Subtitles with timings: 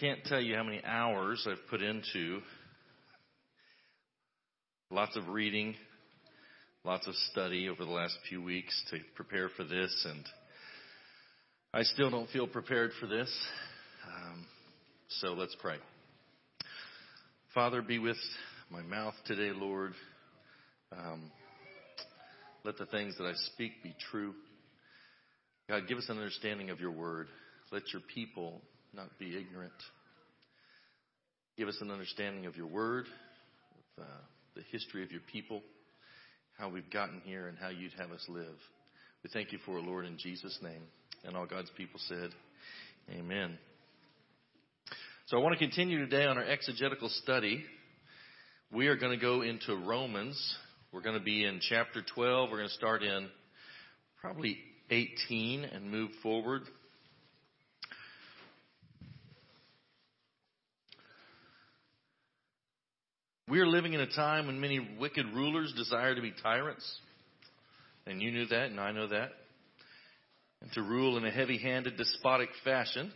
[0.00, 2.40] can't tell you how many hours I've put into
[4.90, 5.74] lots of reading,
[6.84, 10.22] lots of study over the last few weeks to prepare for this, and
[11.72, 13.34] I still don't feel prepared for this.
[14.06, 14.46] Um,
[15.08, 15.76] so let's pray.
[17.54, 18.18] Father, be with
[18.70, 19.94] my mouth today, Lord.
[20.92, 21.30] Um,
[22.64, 24.34] let the things that I speak be true.
[25.70, 27.28] God, give us an understanding of your word.
[27.72, 28.60] Let your people
[28.96, 29.72] not be ignorant.
[31.58, 33.06] Give us an understanding of your word,
[33.98, 34.08] of, uh,
[34.54, 35.62] the history of your people,
[36.58, 38.56] how we've gotten here, and how you'd have us live.
[39.22, 40.82] We thank you for it, Lord, in Jesus' name.
[41.24, 42.30] And all God's people said,
[43.10, 43.58] Amen.
[45.26, 47.64] So I want to continue today on our exegetical study.
[48.72, 50.40] We are going to go into Romans.
[50.90, 52.50] We're going to be in chapter 12.
[52.50, 53.28] We're going to start in
[54.20, 54.58] probably
[54.90, 56.62] 18 and move forward.
[63.56, 66.86] We are living in a time when many wicked rulers desire to be tyrants.
[68.06, 69.30] And you knew that, and I know that.
[70.60, 73.10] And to rule in a heavy handed, despotic fashion.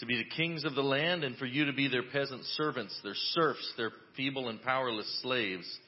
[0.00, 2.98] To be the kings of the land, and for you to be their peasant servants,
[3.04, 5.78] their serfs, their feeble and powerless slaves.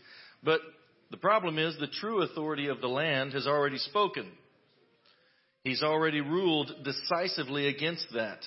[0.44, 0.60] But
[1.10, 4.30] the problem is the true authority of the land has already spoken.
[5.64, 8.38] He's already ruled decisively against that.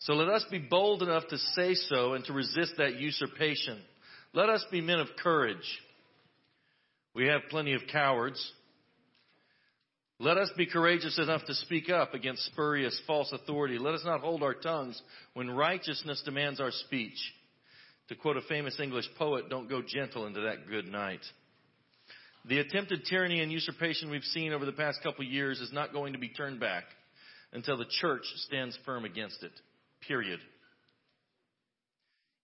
[0.00, 3.80] So let us be bold enough to say so and to resist that usurpation.
[4.34, 5.56] Let us be men of courage.
[7.14, 8.52] We have plenty of cowards.
[10.18, 13.78] Let us be courageous enough to speak up against spurious false authority.
[13.78, 15.00] Let us not hold our tongues
[15.34, 17.18] when righteousness demands our speech.
[18.08, 21.20] To quote a famous English poet, don't go gentle into that good night.
[22.48, 26.12] The attempted tyranny and usurpation we've seen over the past couple years is not going
[26.14, 26.84] to be turned back
[27.52, 29.52] until the church stands firm against it.
[30.06, 30.40] Period.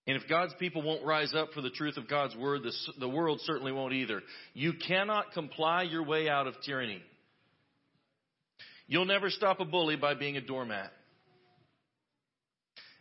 [0.08, 3.08] And if God's people won't rise up for the truth of God's word, the, the
[3.08, 4.22] world certainly won't either.
[4.54, 7.02] You cannot comply your way out of tyranny.
[8.86, 10.90] You'll never stop a bully by being a doormat.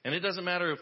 [0.03, 0.79] And it doesn't matter if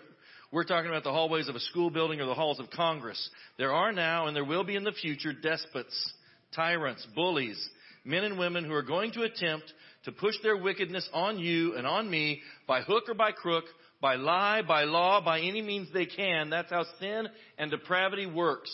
[0.52, 3.30] we're talking about the hallways of a school building or the halls of Congress.
[3.60, 6.14] There are now and there will be in the future despots,
[6.56, 7.70] tyrants, bullies,
[8.04, 9.72] men and women who are going to attempt
[10.06, 13.66] to push their wickedness on you and on me by hook or by crook
[14.06, 16.52] by lie, by law, by any means they can.
[16.52, 17.28] That's how sin
[17.58, 18.70] and depravity works.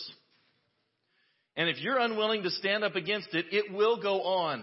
[1.56, 4.62] And if you're unwilling to stand up against it, it will go on.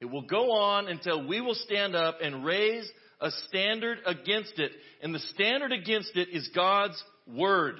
[0.00, 4.72] It will go on until we will stand up and raise a standard against it.
[5.02, 7.76] And the standard against it is God's Word.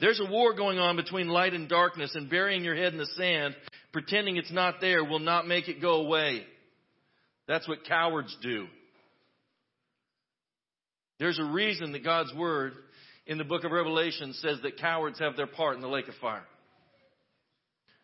[0.00, 3.04] There's a war going on between light and darkness, and burying your head in the
[3.18, 3.54] sand,
[3.92, 6.46] pretending it's not there, will not make it go away.
[7.48, 8.66] That's what cowards do.
[11.18, 12.74] There's a reason that God's Word
[13.26, 16.14] in the book of Revelation says that cowards have their part in the lake of
[16.20, 16.46] fire.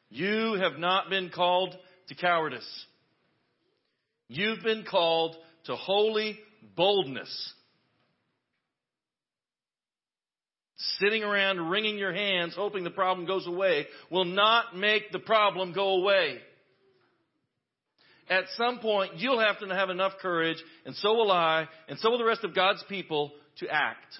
[0.09, 1.77] You have not been called
[2.09, 2.69] to cowardice.
[4.29, 6.39] You've been called to holy
[6.77, 7.53] boldness.
[10.99, 15.73] Sitting around wringing your hands hoping the problem goes away will not make the problem
[15.73, 16.39] go away
[18.29, 22.11] at some point you'll have to have enough courage, and so will I, and so
[22.11, 24.19] will the rest of God's people, to act.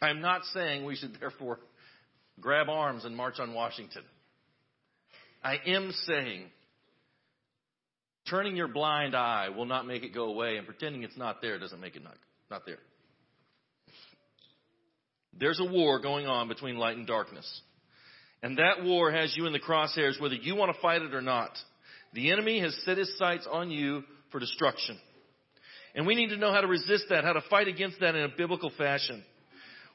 [0.00, 1.60] I am not saying we should therefore
[2.40, 4.02] grab arms and march on Washington.
[5.44, 6.44] I am saying
[8.28, 11.58] turning your blind eye will not make it go away, and pretending it's not there
[11.58, 12.16] doesn't make it not,
[12.50, 12.78] not there.
[15.38, 17.60] There's a war going on between light and darkness.
[18.42, 21.22] And that war has you in the crosshairs whether you want to fight it or
[21.22, 21.50] not.
[22.12, 24.98] The enemy has set his sights on you for destruction.
[25.94, 28.22] And we need to know how to resist that, how to fight against that in
[28.24, 29.22] a biblical fashion.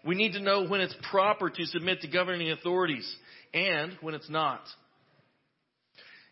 [0.06, 3.14] We need to know when it's proper to submit to governing authorities
[3.54, 4.62] and when it's not.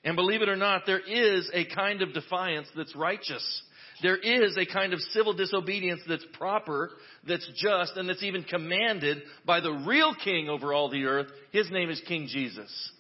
[0.04, 3.62] And believe it or not, there is a kind of defiance that's righteous.
[4.02, 6.92] There is a kind of civil disobedience that's proper,
[7.28, 11.28] that's just, and that's even commanded by the real king over all the earth.
[11.52, 12.92] His name is King Jesus.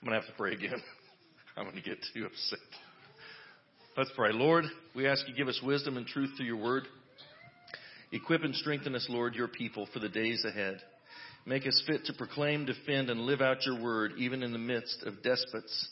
[0.00, 0.80] I'm going to have to pray again.
[1.56, 2.58] I'm going to get too upset.
[3.96, 4.30] Let's pray.
[4.32, 6.84] Lord, we ask you give us wisdom and truth through your word.
[8.12, 10.80] Equip and strengthen us, Lord, your people for the days ahead.
[11.46, 15.04] Make us fit to proclaim, defend, and live out your word, even in the midst
[15.04, 15.88] of despots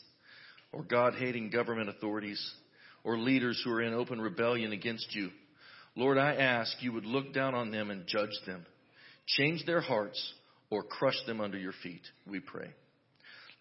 [0.73, 2.53] or God hating government authorities
[3.05, 5.29] or leaders who are in open rebellion against you.
[5.95, 8.65] Lord, I ask you would look down on them and judge them.
[9.27, 10.33] Change their hearts
[10.69, 12.67] or crush them under your feet, we pray.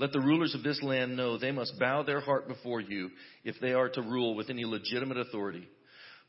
[0.00, 3.10] Let the rulers of this land know they must bow their heart before you
[3.44, 5.68] if they are to rule with any legitimate authority.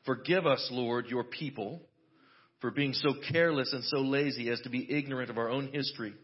[0.05, 1.81] Forgive us, Lord, your people,
[2.65, 6.15] for being so careless and so lazy as to be ignorant of our own history.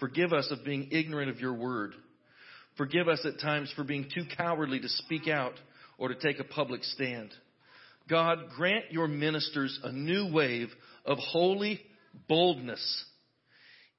[0.00, 1.92] Forgive us of being ignorant of your word.
[2.78, 5.52] Forgive us at times for being too cowardly to speak out
[5.98, 7.28] or to take a public stand.
[8.08, 10.70] God, grant your ministers a new wave
[11.04, 11.78] of holy
[12.26, 13.04] boldness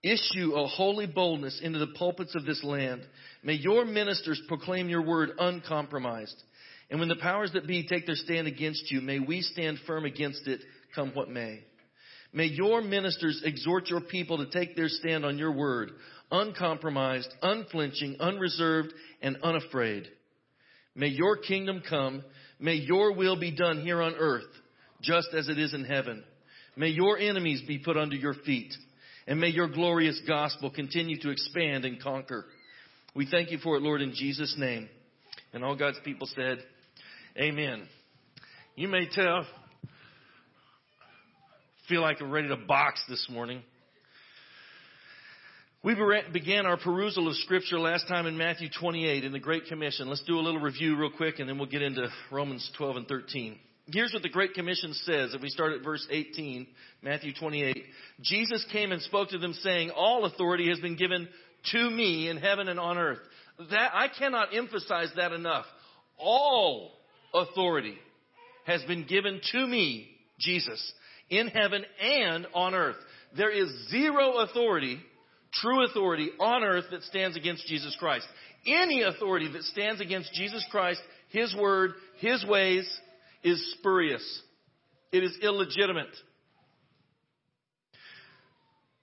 [0.04, 3.08] Issue a holy boldness into the pulpits of this land.
[3.42, 6.36] May your ministers proclaim your word uncompromised.
[6.90, 10.04] And when the powers that be take their stand against you, may we stand firm
[10.04, 10.60] against it,
[10.94, 11.64] come what may.
[12.34, 15.92] May your ministers exhort your people to take their stand on your word,
[16.32, 18.92] uncompromised, unflinching, unreserved,
[19.22, 20.08] and unafraid.
[20.96, 22.24] May your kingdom come.
[22.60, 24.50] May your will be done here on earth,
[25.02, 26.24] just as it is in heaven.
[26.76, 28.74] May your enemies be put under your feet.
[29.28, 32.46] And may your glorious gospel continue to expand and conquer.
[33.16, 34.90] We thank you for it, Lord, in Jesus' name.
[35.54, 36.58] And all God's people said,
[37.38, 37.88] Amen.
[38.76, 39.46] You may tell,
[41.90, 43.62] feel like I'm ready to box this morning.
[45.84, 45.96] We
[46.32, 50.08] began our perusal of scripture last time in Matthew 28 in the Great Commission.
[50.08, 53.08] Let's do a little review real quick and then we'll get into Romans 12 and
[53.08, 53.60] 13.
[53.92, 55.34] Here's what the Great Commission says.
[55.34, 56.68] If we start at verse 18,
[57.02, 57.84] Matthew 28.
[58.22, 61.28] Jesus came and spoke to them saying, all authority has been given
[61.74, 63.20] to me in heaven and on earth.
[63.72, 65.66] That, I cannot emphasize that enough.
[66.18, 66.94] All
[67.34, 67.98] authority
[68.66, 70.08] has been given to me,
[70.40, 70.94] Jesus,
[71.30, 72.98] in heaven and on earth.
[73.36, 75.00] There is zero authority,
[75.54, 78.28] true authority on earth that stands against Jesus Christ.
[78.66, 82.88] Any authority that stands against Jesus Christ, His word, His ways,
[83.44, 84.42] is spurious.
[85.12, 86.16] It is illegitimate.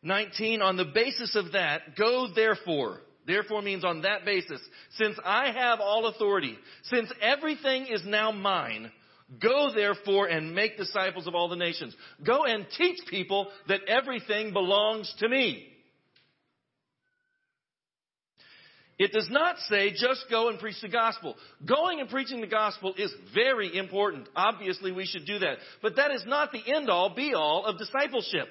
[0.02, 3.00] 19, on the basis of that, go therefore.
[3.26, 4.60] Therefore means on that basis.
[4.92, 8.90] Since I have all authority, since everything is now mine,
[9.38, 11.94] go therefore and make disciples of all the nations.
[12.24, 15.66] Go and teach people that everything belongs to me.
[19.00, 21.34] It does not say just go and preach the gospel.
[21.66, 24.28] Going and preaching the gospel is very important.
[24.36, 25.56] Obviously we should do that.
[25.80, 28.48] But that is not the end all be all of discipleship.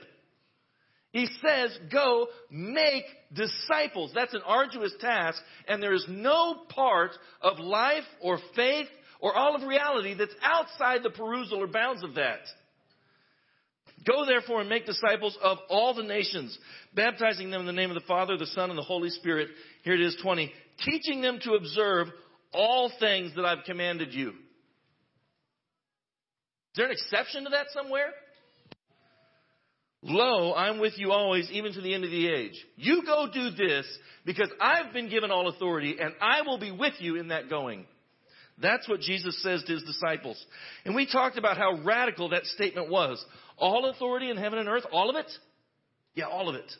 [1.11, 4.11] He says go make disciples.
[4.15, 7.11] That's an arduous task and there is no part
[7.41, 8.87] of life or faith
[9.19, 12.39] or all of reality that's outside the perusal or bounds of that.
[14.05, 16.57] Go therefore and make disciples of all the nations,
[16.95, 19.49] baptizing them in the name of the Father, the Son, and the Holy Spirit.
[19.83, 20.51] Here it is 20.
[20.85, 22.07] Teaching them to observe
[22.53, 24.29] all things that I've commanded you.
[24.29, 24.35] Is
[26.77, 28.11] there an exception to that somewhere?
[30.01, 32.53] Lo, I'm with you always, even to the end of the age.
[32.77, 33.85] You go do this
[34.25, 37.85] because I've been given all authority and I will be with you in that going.
[38.61, 40.43] That's what Jesus says to his disciples.
[40.85, 43.23] And we talked about how radical that statement was.
[43.57, 45.31] All authority in heaven and earth, all of it?
[46.13, 46.71] Yeah, all of it.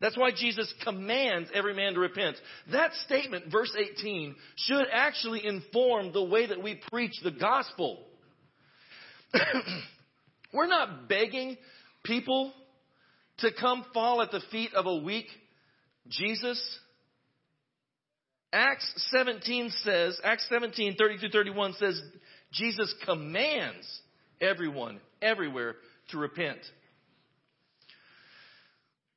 [0.00, 2.36] That's why Jesus commands every man to repent.
[2.72, 8.04] That statement, verse 18, should actually inform the way that we preach the gospel.
[10.52, 11.56] We're not begging
[12.02, 12.52] people
[13.38, 15.26] to come fall at the feet of a weak
[16.08, 16.78] Jesus.
[18.54, 22.00] Acts 17 says, Acts 17, 30 through 31 says,
[22.52, 24.00] Jesus commands
[24.40, 25.74] everyone, everywhere
[26.10, 26.58] to repent.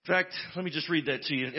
[0.06, 1.51] In fact, let me just read that to you.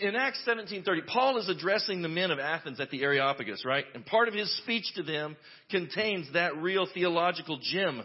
[0.00, 3.84] In Acts 17:30, Paul is addressing the men of Athens at the Areopagus, right?
[3.94, 5.36] And part of his speech to them
[5.70, 8.02] contains that real theological gem.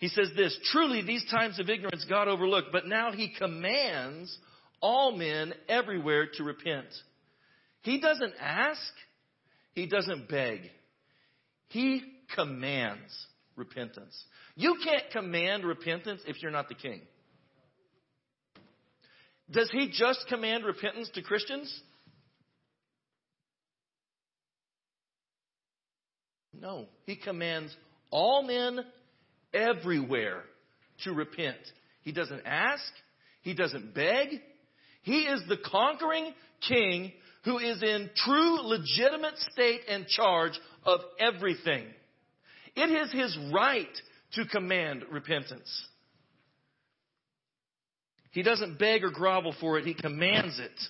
[0.00, 4.36] He says this, truly these times of ignorance God overlooked, but now he commands
[4.80, 6.86] all men everywhere to repent.
[7.84, 8.80] He doesn't ask.
[9.74, 10.70] He doesn't beg.
[11.68, 12.02] He
[12.34, 13.12] commands
[13.56, 14.20] repentance.
[14.56, 17.02] You can't command repentance if you're not the king.
[19.50, 21.72] Does he just command repentance to Christians?
[26.58, 26.86] No.
[27.04, 27.76] He commands
[28.10, 28.80] all men
[29.52, 30.44] everywhere
[31.02, 31.58] to repent.
[32.00, 32.82] He doesn't ask.
[33.42, 34.40] He doesn't beg.
[35.02, 36.32] He is the conquering
[36.66, 37.12] king
[37.44, 41.86] who is in true legitimate state and charge of everything.
[42.74, 43.86] It is his right
[44.34, 45.86] to command repentance.
[48.32, 50.80] He doesn't beg or grovel for it, he commands it.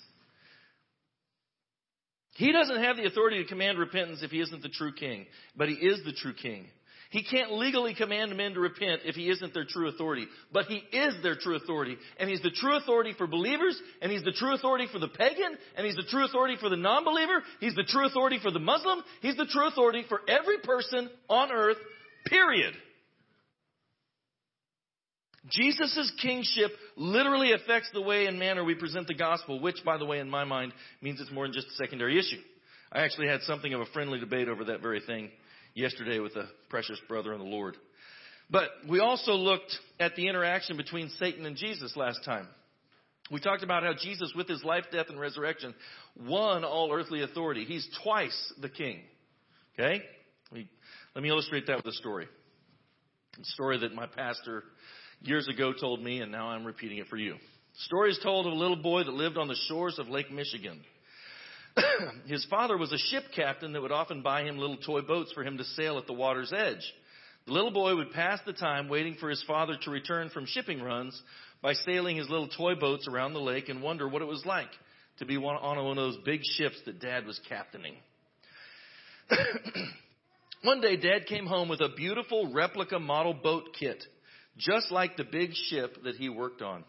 [2.36, 5.68] He doesn't have the authority to command repentance if he isn't the true king, but
[5.68, 6.66] he is the true king.
[7.14, 10.82] He can't legally command men to repent if he isn't their true authority, but he
[10.92, 11.96] is their true authority.
[12.18, 15.56] And he's the true authority for believers, and he's the true authority for the pagan,
[15.76, 19.00] and he's the true authority for the non-believer, he's the true authority for the Muslim,
[19.22, 21.76] he's the true authority for every person on earth,
[22.26, 22.74] period.
[25.48, 30.04] Jesus' kingship literally affects the way and manner we present the gospel, which, by the
[30.04, 32.42] way, in my mind, means it's more than just a secondary issue.
[32.90, 35.30] I actually had something of a friendly debate over that very thing
[35.74, 37.76] yesterday with a precious brother in the Lord.
[38.50, 42.46] But we also looked at the interaction between Satan and Jesus last time.
[43.30, 45.74] We talked about how Jesus, with his life, death, and resurrection,
[46.26, 47.64] won all earthly authority.
[47.64, 49.00] He's twice the king.
[49.78, 50.02] Okay?
[50.52, 52.26] Let me illustrate that with a story.
[53.40, 54.64] A story that my pastor
[55.22, 57.32] years ago told me, and now I'm repeating it for you.
[57.32, 60.30] The Story is told of a little boy that lived on the shores of Lake
[60.30, 60.80] Michigan.
[62.26, 65.42] His father was a ship captain that would often buy him little toy boats for
[65.42, 66.92] him to sail at the water's edge.
[67.46, 70.82] The little boy would pass the time waiting for his father to return from shipping
[70.82, 71.20] runs
[71.60, 74.70] by sailing his little toy boats around the lake and wonder what it was like
[75.18, 77.94] to be on one of those big ships that dad was captaining.
[80.62, 84.02] one day dad came home with a beautiful replica model boat kit
[84.56, 86.84] just like the big ship that he worked on.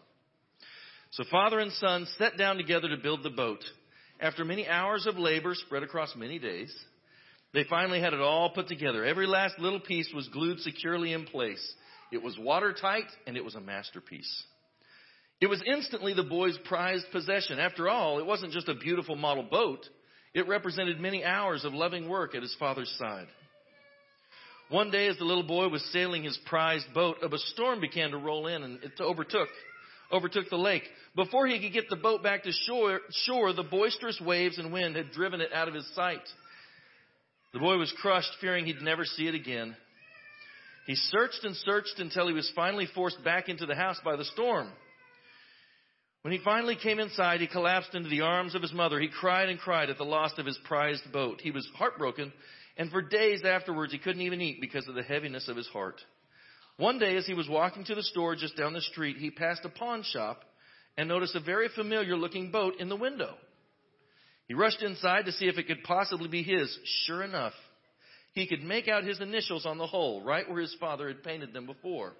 [1.12, 3.64] So father and son sat down together to build the boat.
[4.20, 6.74] After many hours of labor spread across many days,
[7.52, 9.04] they finally had it all put together.
[9.04, 11.74] Every last little piece was glued securely in place.
[12.12, 14.44] It was watertight and it was a masterpiece.
[15.40, 17.58] It was instantly the boy's prized possession.
[17.58, 19.86] After all, it wasn't just a beautiful model boat.
[20.32, 23.26] It represented many hours of loving work at his father's side.
[24.68, 28.18] One day, as the little boy was sailing his prized boat, a storm began to
[28.18, 29.48] roll in and it overtook
[30.12, 30.82] overtook the lake.
[31.14, 34.96] Before he could get the boat back to shore, shore, the boisterous waves and wind
[34.96, 36.22] had driven it out of his sight.
[37.52, 39.76] The boy was crushed, fearing he'd never see it again.
[40.86, 44.24] He searched and searched until he was finally forced back into the house by the
[44.24, 44.68] storm.
[46.22, 49.00] When he finally came inside, he collapsed into the arms of his mother.
[49.00, 51.40] He cried and cried at the loss of his prized boat.
[51.40, 52.32] He was heartbroken
[52.76, 56.00] and for days afterwards, he couldn't even eat because of the heaviness of his heart.
[56.76, 59.64] One day, as he was walking to the store just down the street, he passed
[59.64, 60.42] a pawn shop
[60.98, 63.34] and noticed a very familiar looking boat in the window.
[64.46, 66.76] He rushed inside to see if it could possibly be his.
[67.06, 67.54] Sure enough,
[68.32, 71.52] he could make out his initials on the hull, right where his father had painted
[71.52, 72.12] them before.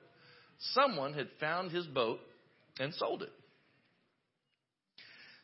[0.73, 2.19] Someone had found his boat
[2.81, 3.33] and sold it.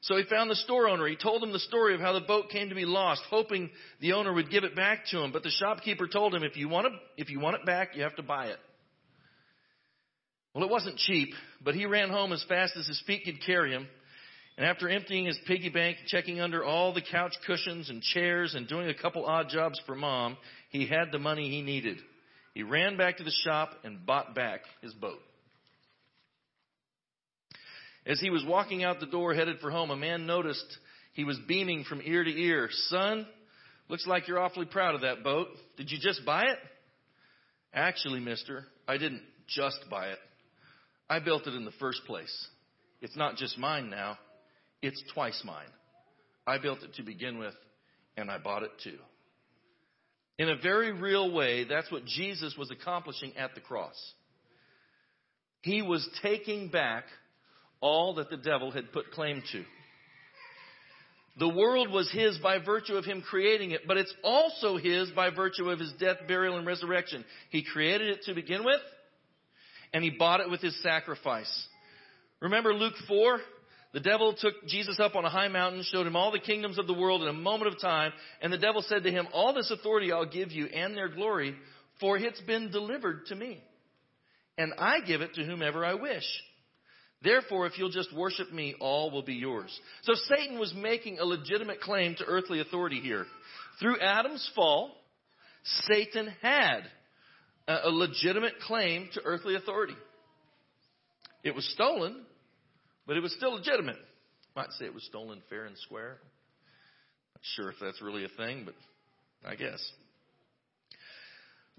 [0.01, 1.07] So he found the store owner.
[1.07, 4.15] He told him the story of how the boat came to be lost, hoping the
[4.15, 5.31] owner would give it back to him.
[5.31, 8.03] But the shopkeeper told him, if you want it, if you want it back, you
[8.03, 8.59] have to buy it.
[10.55, 11.31] Well, it wasn't cheap,
[11.65, 13.87] but he ran home as fast as his feet could carry him.
[14.59, 18.69] And after emptying his piggy bank, checking under all the couch cushions and chairs, and
[18.69, 20.37] doing a couple odd jobs for mom,
[20.69, 21.99] he had the money he needed.
[22.53, 25.21] He ran back to the shop and bought back his boat.
[28.05, 30.67] As he was walking out the door headed for home, a man noticed
[31.15, 32.69] he was beaming from ear to ear.
[32.89, 33.27] Son,
[33.89, 35.49] looks like you're awfully proud of that boat.
[35.79, 36.59] Did you just buy it?
[37.73, 40.19] Actually, mister, I didn't just buy it.
[41.13, 42.49] I built it in the first place.
[43.03, 44.17] It's not just mine now,
[44.81, 45.69] it's twice mine.
[46.47, 47.53] I built it to begin with,
[48.17, 48.97] and I bought it too.
[50.39, 53.95] In a very real way, that's what Jesus was accomplishing at the cross.
[55.61, 57.05] He was taking back
[57.83, 59.65] all that the devil had put claim to.
[61.39, 65.29] The world was his by virtue of him creating it, but it's also his by
[65.29, 67.23] virtue of his death, burial, and resurrection.
[67.51, 68.81] He created it to begin with,
[69.93, 71.69] and he bought it with his sacrifice.
[72.41, 73.39] Remember Luke 4?
[73.93, 76.87] The devil took Jesus up on a high mountain, showed him all the kingdoms of
[76.87, 79.71] the world in a moment of time, and the devil said to him, All this
[79.71, 81.55] authority I'll give you and their glory,
[82.01, 83.63] for it's been delivered to me.
[84.57, 86.25] And I give it to whomever I wish.
[87.23, 89.79] Therefore, if you'll just worship me, all will be yours.
[90.03, 93.27] So Satan was making a legitimate claim to earthly authority here.
[93.79, 94.91] Through Adam's fall,
[95.85, 96.81] Satan had
[97.69, 99.97] a legitimate claim to earthly authority.
[101.45, 102.25] It was stolen,
[103.07, 103.97] but it was still legitimate.
[104.55, 106.19] Might say it was stolen fair and square.
[107.35, 108.75] Not sure if that's really a thing, but
[109.49, 109.81] I guess.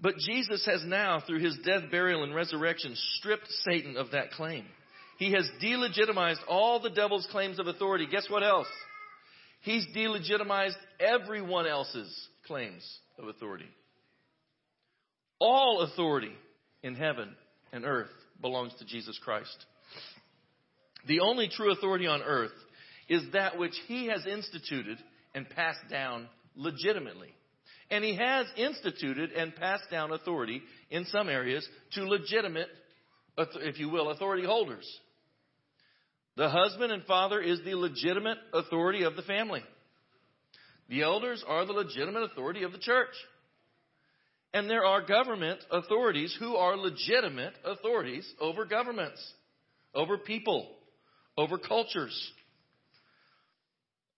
[0.00, 4.64] But Jesus has now, through his death, burial, and resurrection, stripped Satan of that claim.
[5.18, 8.06] He has delegitimized all the devil's claims of authority.
[8.10, 8.66] Guess what else?
[9.60, 12.12] He's delegitimized everyone else's
[12.46, 12.84] claims
[13.18, 13.68] of authority.
[15.46, 16.32] All authority
[16.82, 17.36] in heaven
[17.70, 18.08] and earth
[18.40, 19.54] belongs to Jesus Christ.
[21.06, 22.54] The only true authority on earth
[23.10, 24.96] is that which he has instituted
[25.34, 27.28] and passed down legitimately.
[27.90, 32.68] And he has instituted and passed down authority in some areas to legitimate,
[33.36, 34.86] if you will, authority holders.
[36.38, 39.62] The husband and father is the legitimate authority of the family.
[40.88, 43.12] The elders are the legitimate authority of the church.
[44.54, 49.20] And there are government authorities who are legitimate authorities over governments,
[49.92, 50.70] over people,
[51.36, 52.32] over cultures.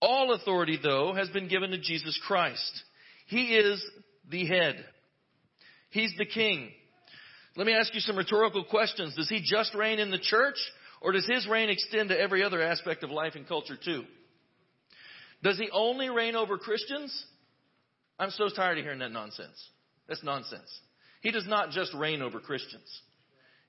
[0.03, 2.83] All authority, though, has been given to Jesus Christ.
[3.29, 3.83] He is
[4.31, 4.85] the head.
[5.89, 6.71] He's the king.
[7.57, 9.17] Let me ask you some rhetorical questions.
[9.17, 10.59] Does he just reign in the church,
[11.01, 14.05] or does his reign extend to every other aspect of life and culture too?
[15.43, 17.25] Does he only reign over Christians?
[18.19, 19.57] I'm so tired of hearing that nonsense.
[20.09, 20.81] That's nonsense.
[21.23, 22.89] He does not just reign over Christians.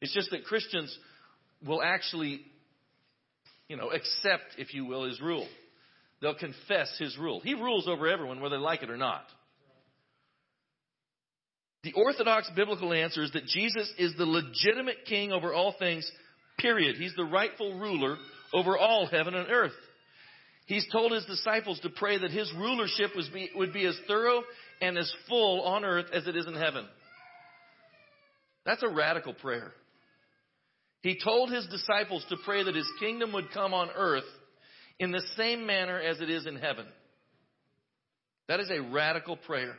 [0.01, 0.96] It's just that Christians
[1.65, 2.41] will actually,
[3.67, 5.48] you know, accept, if you will, his rule.
[6.22, 7.41] They'll confess his rule.
[7.41, 9.24] He rules over everyone, whether they like it or not.
[11.84, 16.10] The orthodox biblical answer is that Jesus is the legitimate king over all things,
[16.60, 16.98] period.
[16.98, 18.17] He's the rightful ruler
[18.53, 19.74] over all heaven and earth.
[20.68, 24.44] He's told his disciples to pray that his rulership be, would be as thorough
[24.82, 26.86] and as full on earth as it is in heaven.
[28.66, 29.72] That's a radical prayer.
[31.02, 34.26] He told his disciples to pray that his kingdom would come on earth
[35.00, 36.86] in the same manner as it is in heaven.
[38.50, 39.76] That is a radical prayer.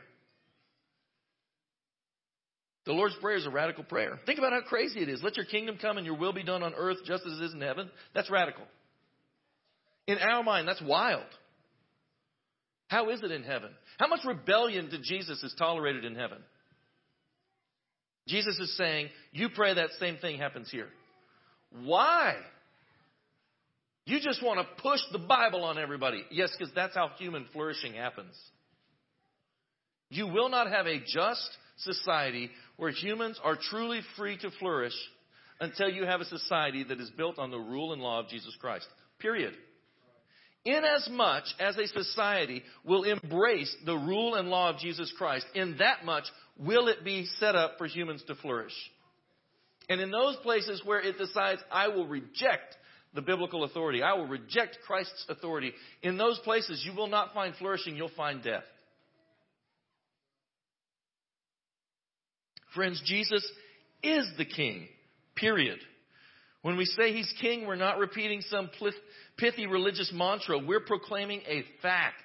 [2.85, 4.19] The Lord's Prayer is a radical prayer.
[4.25, 5.21] Think about how crazy it is.
[5.21, 7.53] Let your kingdom come and your will be done on earth just as it is
[7.53, 7.91] in heaven.
[8.15, 8.63] That's radical.
[10.07, 11.25] In our mind, that's wild.
[12.87, 13.69] How is it in heaven?
[13.99, 16.39] How much rebellion to Jesus is tolerated in heaven?
[18.27, 20.87] Jesus is saying, you pray that same thing happens here.
[21.83, 22.35] Why?
[24.05, 26.23] You just want to push the Bible on everybody.
[26.31, 28.35] Yes, because that's how human flourishing happens.
[30.09, 34.95] You will not have a just society where humans are truly free to flourish
[35.59, 38.55] until you have a society that is built on the rule and law of Jesus
[38.59, 38.87] Christ.
[39.19, 39.53] Period.
[40.65, 46.05] Inasmuch as a society will embrace the rule and law of Jesus Christ, in that
[46.05, 46.25] much
[46.57, 48.73] will it be set up for humans to flourish.
[49.87, 52.75] And in those places where it decides, I will reject
[53.13, 54.03] the biblical authority.
[54.03, 55.73] I will reject Christ's authority.
[56.03, 58.63] In those places, you will not find flourishing, you'll find death.
[62.75, 63.43] Friends, Jesus
[64.03, 64.87] is the king,
[65.35, 65.79] period.
[66.61, 68.69] When we say he's king, we're not repeating some
[69.37, 70.59] pithy religious mantra.
[70.59, 72.23] We're proclaiming a fact.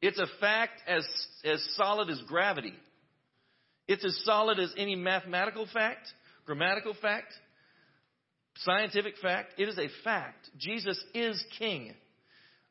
[0.00, 1.06] It's a fact as,
[1.44, 2.74] as solid as gravity.
[3.86, 6.08] It's as solid as any mathematical fact,
[6.46, 7.32] grammatical fact,
[8.58, 10.50] Scientific fact, it is a fact.
[10.58, 11.94] Jesus is king.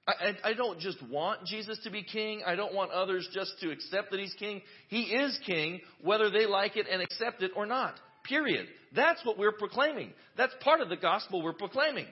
[0.07, 2.41] I, I, I, don't just want Jesus to be king.
[2.45, 4.61] I don't want others just to accept that he's king.
[4.89, 7.95] He is king, whether they like it and accept it or not.
[8.23, 8.67] Period.
[8.95, 10.13] That's what we're proclaiming.
[10.37, 12.07] That's part of the gospel we're proclaiming.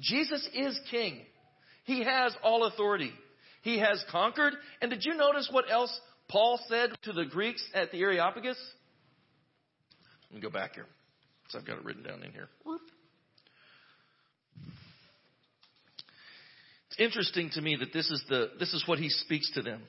[0.00, 1.20] Jesus is king.
[1.84, 3.12] He has all authority.
[3.62, 4.54] He has conquered.
[4.80, 8.58] And did you notice what else Paul said to the Greeks at the Areopagus?
[10.30, 10.86] Let me go back here.
[11.48, 12.48] So I've got it written down in here.
[16.92, 19.82] It's interesting to me that this is the this is what he speaks to them.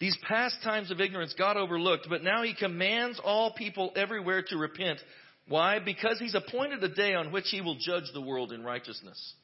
[0.00, 4.56] These past times of ignorance God overlooked, but now he commands all people everywhere to
[4.56, 5.00] repent.
[5.48, 5.78] Why?
[5.80, 9.34] Because he's appointed a day on which he will judge the world in righteousness.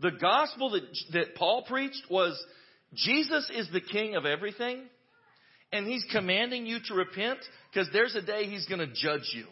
[0.00, 2.38] The gospel that, that Paul preached was
[2.92, 4.82] Jesus is the king of everything,
[5.72, 7.38] and he's commanding you to repent
[7.72, 9.46] because there's a day he's going to judge you.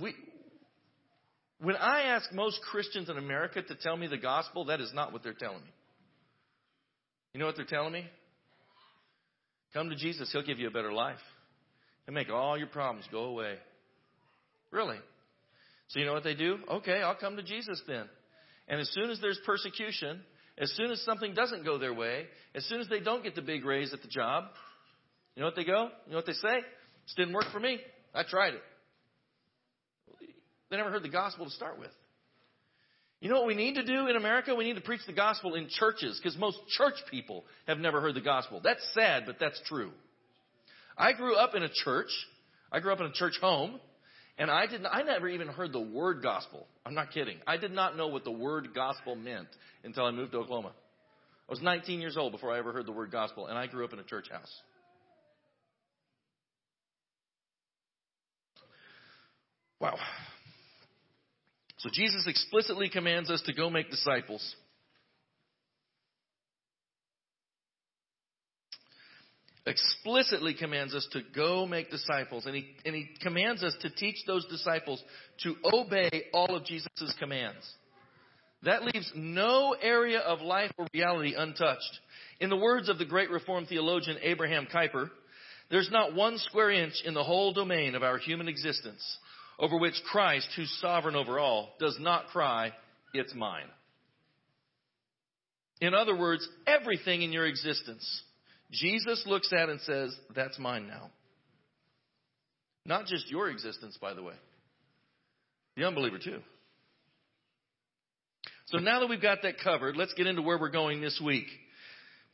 [0.00, 0.14] We,
[1.60, 5.12] when I ask most Christians in America to tell me the gospel, that is not
[5.12, 5.70] what they're telling me.
[7.32, 8.04] You know what they're telling me?
[9.72, 11.18] Come to Jesus, He'll give you a better life.
[12.06, 13.54] He'll make all your problems go away.
[14.70, 14.98] Really?
[15.88, 16.58] So you know what they do?
[16.68, 18.04] Okay, I'll come to Jesus then.
[18.68, 20.20] And as soon as there's persecution,
[20.58, 23.42] as soon as something doesn't go their way, as soon as they don't get the
[23.42, 24.44] big raise at the job,
[25.34, 25.88] you know what they go?
[26.06, 26.60] You know what they say?
[27.04, 27.78] This didn't work for me.
[28.14, 28.62] I tried it.
[30.70, 31.90] They never heard the gospel to start with.
[33.20, 34.54] You know what we need to do in America?
[34.54, 38.14] We need to preach the gospel in churches because most church people have never heard
[38.14, 38.60] the gospel.
[38.64, 39.90] That's sad, but that's true.
[40.96, 42.10] I grew up in a church.
[42.72, 43.78] I grew up in a church home,
[44.38, 44.86] and I didn't.
[44.86, 46.66] I never even heard the word gospel.
[46.86, 47.36] I'm not kidding.
[47.46, 49.48] I did not know what the word gospel meant
[49.84, 50.72] until I moved to Oklahoma.
[51.48, 53.84] I was 19 years old before I ever heard the word gospel, and I grew
[53.84, 54.52] up in a church house.
[59.78, 59.96] Wow.
[61.80, 64.54] So Jesus explicitly commands us to go make disciples.
[69.66, 74.16] explicitly commands us to go make disciples, and he, and he commands us to teach
[74.26, 75.02] those disciples
[75.42, 77.64] to obey all of Jesus' commands.
[78.62, 82.00] That leaves no area of life or reality untouched.
[82.40, 85.10] In the words of the great Reformed theologian Abraham Kuyper,
[85.70, 89.18] there's not one square inch in the whole domain of our human existence
[89.60, 92.72] over which Christ, who's sovereign over all, does not cry,
[93.14, 93.66] It's mine.
[95.80, 98.22] In other words, everything in your existence
[98.72, 101.10] Jesus looks at and says, That's mine now.
[102.86, 104.34] Not just your existence, by the way,
[105.76, 106.40] the unbeliever too.
[108.66, 111.46] So now that we've got that covered, let's get into where we're going this week.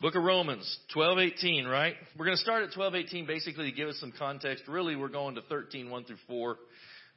[0.00, 1.94] Book of Romans, 12:18, right?
[2.18, 4.64] We're going to start at 12:18 basically to give us some context.
[4.68, 6.56] Really, we're going to 13, 1 through 4,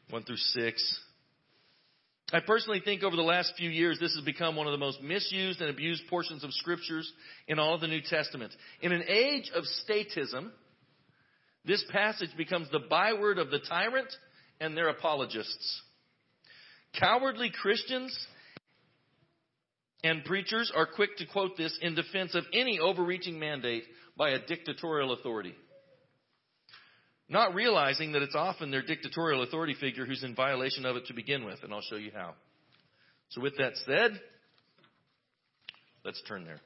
[0.10, 1.00] 1 through 6.
[2.32, 5.02] I personally think over the last few years, this has become one of the most
[5.02, 7.12] misused and abused portions of scriptures
[7.48, 8.52] in all of the New Testament.
[8.82, 10.52] In an age of statism,
[11.66, 14.12] this passage becomes the byword of the tyrant
[14.60, 15.82] and their apologists.
[17.00, 18.16] Cowardly Christians
[20.04, 23.84] and preachers are quick to quote this in defense of any overreaching mandate
[24.18, 25.56] by a dictatorial authority
[27.30, 31.14] not realizing that it's often their dictatorial authority figure who's in violation of it to
[31.14, 32.34] begin with, and I'll show you how.
[33.30, 34.20] So, with that said,
[36.04, 36.60] let's turn there.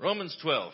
[0.00, 0.72] Romans 12.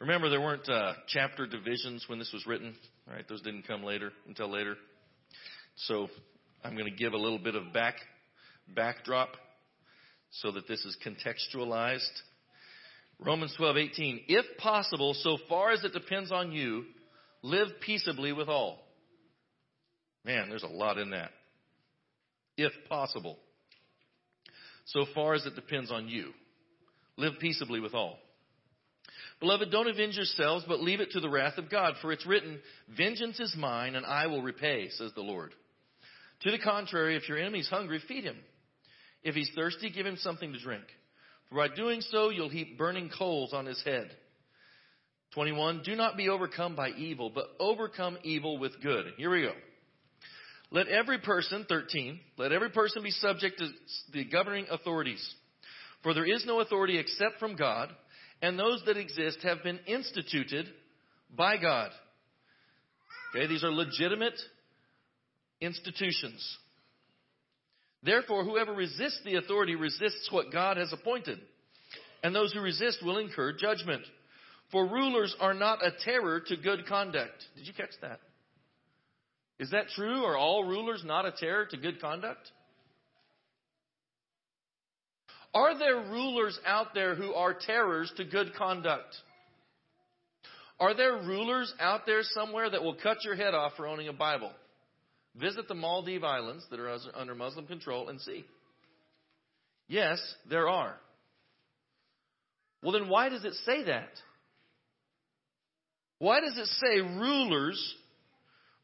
[0.00, 2.74] Remember, there weren't uh, chapter divisions when this was written.
[3.08, 4.76] All right, those didn't come later until later.
[5.76, 6.08] So,
[6.64, 7.96] I'm going to give a little bit of back
[8.72, 9.30] backdrop
[10.30, 11.98] so that this is contextualized
[13.24, 16.84] Romans 12:18 If possible, so far as it depends on you,
[17.42, 18.82] live peaceably with all.
[20.24, 21.30] Man, there's a lot in that.
[22.56, 23.38] If possible.
[24.86, 26.32] So far as it depends on you,
[27.16, 28.18] live peaceably with all.
[29.40, 32.60] Beloved, don't avenge yourselves, but leave it to the wrath of God, for it's written,
[32.96, 35.52] Vengeance is mine, and I will repay, says the Lord.
[36.42, 38.36] To the contrary, if your enemy's hungry, feed him.
[39.22, 40.84] If he's thirsty, give him something to drink.
[41.52, 44.10] For by doing so, you'll heap burning coals on his head.
[45.34, 45.82] 21.
[45.84, 49.06] Do not be overcome by evil, but overcome evil with good.
[49.18, 49.52] Here we go.
[50.70, 53.68] Let every person, 13, let every person be subject to
[54.14, 55.22] the governing authorities.
[56.02, 57.90] For there is no authority except from God,
[58.40, 60.66] and those that exist have been instituted
[61.36, 61.90] by God.
[63.36, 64.38] Okay, these are legitimate
[65.60, 66.58] institutions.
[68.02, 71.38] Therefore, whoever resists the authority resists what God has appointed.
[72.22, 74.02] And those who resist will incur judgment.
[74.70, 77.44] For rulers are not a terror to good conduct.
[77.56, 78.20] Did you catch that?
[79.58, 80.24] Is that true?
[80.24, 82.50] Are all rulers not a terror to good conduct?
[85.54, 89.14] Are there rulers out there who are terrors to good conduct?
[90.80, 94.12] Are there rulers out there somewhere that will cut your head off for owning a
[94.12, 94.50] Bible?
[95.36, 98.44] Visit the Maldive Islands that are under Muslim control and see.
[99.88, 100.94] Yes, there are.
[102.82, 104.10] Well, then why does it say that?
[106.18, 107.94] Why does it say rulers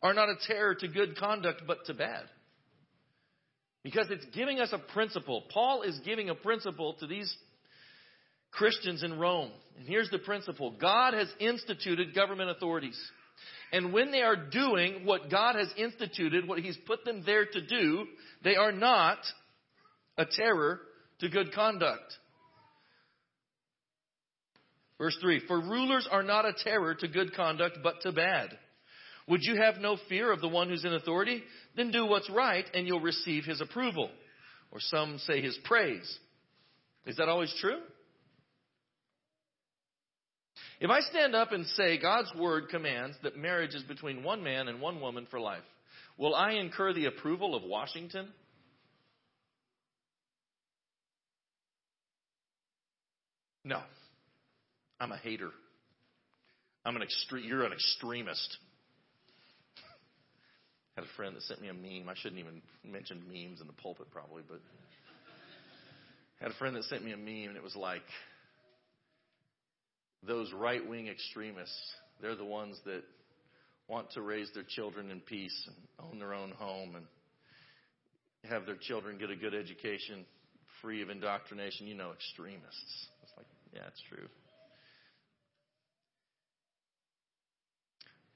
[0.03, 2.25] are not a terror to good conduct but to bad?
[3.85, 5.45] Because it's giving us a principle.
[5.53, 7.35] Paul is giving a principle to these
[8.51, 9.51] Christians in Rome.
[9.77, 12.99] And here's the principle God has instituted government authorities.
[13.73, 17.67] And when they are doing what God has instituted, what He's put them there to
[17.67, 18.07] do,
[18.43, 19.19] they are not
[20.17, 20.81] a terror
[21.21, 22.17] to good conduct.
[24.99, 28.51] Verse 3 For rulers are not a terror to good conduct, but to bad.
[29.29, 31.43] Would you have no fear of the one who's in authority?
[31.77, 34.11] Then do what's right, and you'll receive his approval.
[34.71, 36.19] Or some say his praise.
[37.07, 37.79] Is that always true?
[40.81, 44.69] If I stand up and say God's word commands that marriage is between one man
[44.69, 45.65] and one woman for life,
[46.17, 48.29] will I incur the approval of Washington?
[53.65, 53.81] No.
[55.01, 55.51] I'm a hater.
[56.85, 58.57] I'm an extre- you're an extremist.
[60.97, 62.09] Had a friend that sent me a meme.
[62.09, 64.61] I shouldn't even mention memes in the pulpit probably, but
[66.41, 68.03] had a friend that sent me a meme and it was like
[70.27, 73.03] those right wing extremists, they're the ones that
[73.89, 77.05] want to raise their children in peace and own their own home and
[78.51, 80.25] have their children get a good education
[80.83, 81.87] free of indoctrination.
[81.87, 83.09] You know, extremists.
[83.23, 84.27] It's like, yeah, it's true.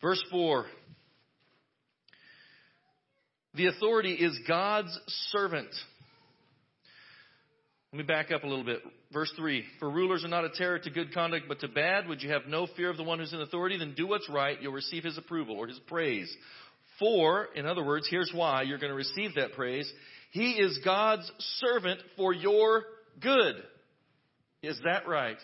[0.00, 0.66] Verse 4
[3.54, 4.98] The authority is God's
[5.30, 5.70] servant.
[7.92, 8.80] Let me back up a little bit.
[9.12, 12.08] Verse 3 For rulers are not a terror to good conduct, but to bad.
[12.08, 13.76] Would you have no fear of the one who's in authority?
[13.76, 14.60] Then do what's right.
[14.62, 16.34] You'll receive his approval or his praise.
[16.98, 19.92] For, in other words, here's why you're going to receive that praise.
[20.30, 22.84] He is God's servant for your
[23.20, 23.56] good.
[24.62, 25.36] Is that right?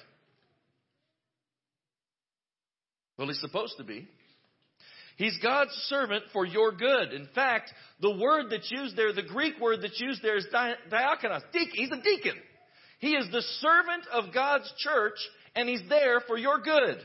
[3.19, 4.09] Well, he's supposed to be.
[5.19, 7.13] He's God's servant for your good.
[7.13, 11.43] In fact, the word that's used there, the Greek word that's used there is diakonos.
[11.53, 12.37] He's a deacon.
[13.01, 15.19] He is the servant of God's church,
[15.57, 16.99] and he's there for your good.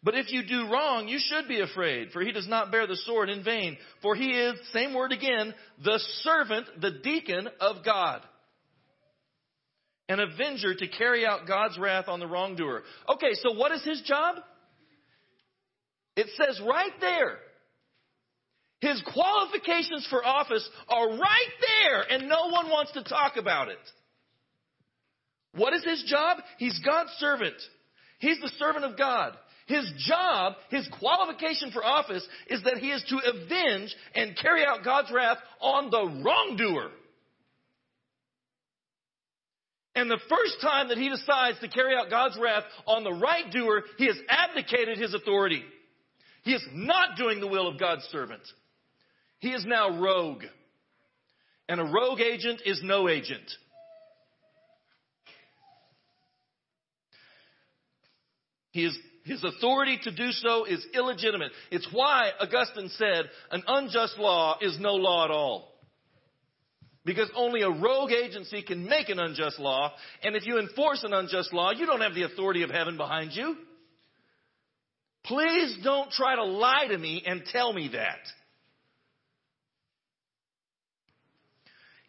[0.00, 2.96] But if you do wrong, you should be afraid, for he does not bear the
[3.04, 3.76] sword in vain.
[4.00, 8.20] For he is, same word again, the servant, the deacon of God.
[10.08, 12.84] An avenger to carry out God's wrath on the wrongdoer.
[13.08, 14.36] Okay, so what is his job?
[16.18, 17.38] It says right there,
[18.80, 23.78] his qualifications for office are right there, and no one wants to talk about it.
[25.54, 26.38] What is his job?
[26.58, 27.54] He's God's servant.
[28.18, 29.34] He's the servant of God.
[29.68, 34.82] His job, his qualification for office is that he is to avenge and carry out
[34.84, 36.90] God's wrath on the wrongdoer.
[39.94, 43.52] And the first time that he decides to carry out God's wrath on the right
[43.52, 45.62] doer, he has abdicated his authority.
[46.48, 48.40] He is not doing the will of God's servant.
[49.38, 50.44] He is now rogue.
[51.68, 53.42] And a rogue agent is no agent.
[58.70, 61.52] He is his authority to do so is illegitimate.
[61.70, 65.74] It's why Augustine said an unjust law is no law at all.
[67.04, 71.12] Because only a rogue agency can make an unjust law, and if you enforce an
[71.12, 73.54] unjust law, you don't have the authority of heaven behind you.
[75.28, 78.18] Please don't try to lie to me and tell me that.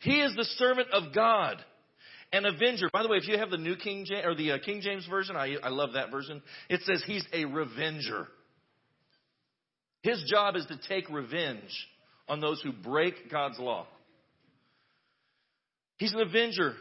[0.01, 1.57] He is the servant of God.
[2.31, 2.89] An avenger.
[2.93, 5.05] By the way, if you have the New King James or the uh, King James
[5.07, 6.41] version, I, I love that version.
[6.69, 8.27] It says he's a revenger.
[10.03, 11.87] His job is to take revenge
[12.29, 13.87] on those who break God's law.
[15.97, 16.75] He's an avenger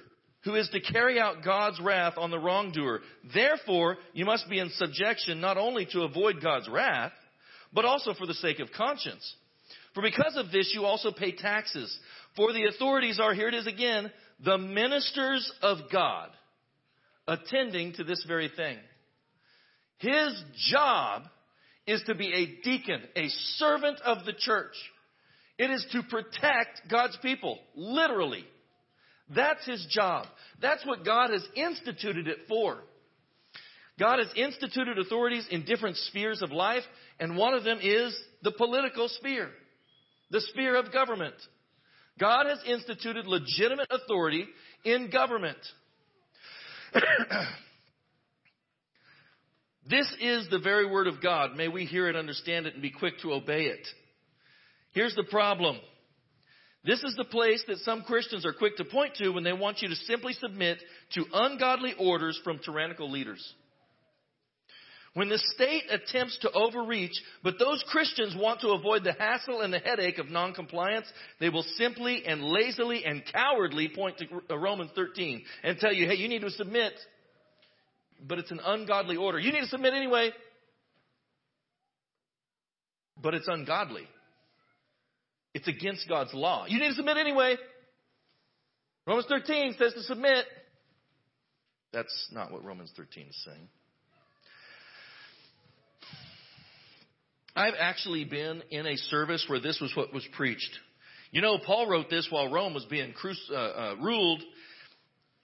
[0.48, 3.00] who is to carry out God's wrath on the wrongdoer.
[3.34, 7.12] Therefore, you must be in subjection not only to avoid God's wrath,
[7.70, 9.36] but also for the sake of conscience.
[9.92, 11.94] For because of this, you also pay taxes.
[12.34, 14.10] For the authorities are, here it is again,
[14.42, 16.30] the ministers of God
[17.26, 18.78] attending to this very thing.
[19.98, 21.24] His job
[21.86, 24.74] is to be a deacon, a servant of the church.
[25.58, 28.46] It is to protect God's people, literally.
[29.34, 30.26] That's his job.
[30.60, 32.78] That's what God has instituted it for.
[33.98, 36.84] God has instituted authorities in different spheres of life,
[37.18, 39.50] and one of them is the political sphere,
[40.30, 41.34] the sphere of government.
[42.18, 44.46] God has instituted legitimate authority
[44.84, 45.58] in government.
[49.88, 51.56] this is the very word of God.
[51.56, 53.86] May we hear it, understand it, and be quick to obey it.
[54.92, 55.78] Here's the problem.
[56.84, 59.82] This is the place that some Christians are quick to point to when they want
[59.82, 60.78] you to simply submit
[61.14, 63.54] to ungodly orders from tyrannical leaders.
[65.14, 69.72] When the state attempts to overreach, but those Christians want to avoid the hassle and
[69.72, 71.06] the headache of noncompliance,
[71.40, 76.14] they will simply and lazily and cowardly point to Romans 13 and tell you, hey,
[76.14, 76.92] you need to submit.
[78.28, 79.40] But it's an ungodly order.
[79.40, 80.30] You need to submit anyway.
[83.20, 84.06] But it's ungodly.
[85.54, 86.66] It's against God's law.
[86.66, 87.56] You need to submit anyway.
[89.06, 90.44] Romans 13 says to submit.
[91.92, 93.68] That's not what Romans 13 is saying.
[97.56, 100.78] I've actually been in a service where this was what was preached.
[101.30, 104.42] You know, Paul wrote this while Rome was being cru- uh, uh, ruled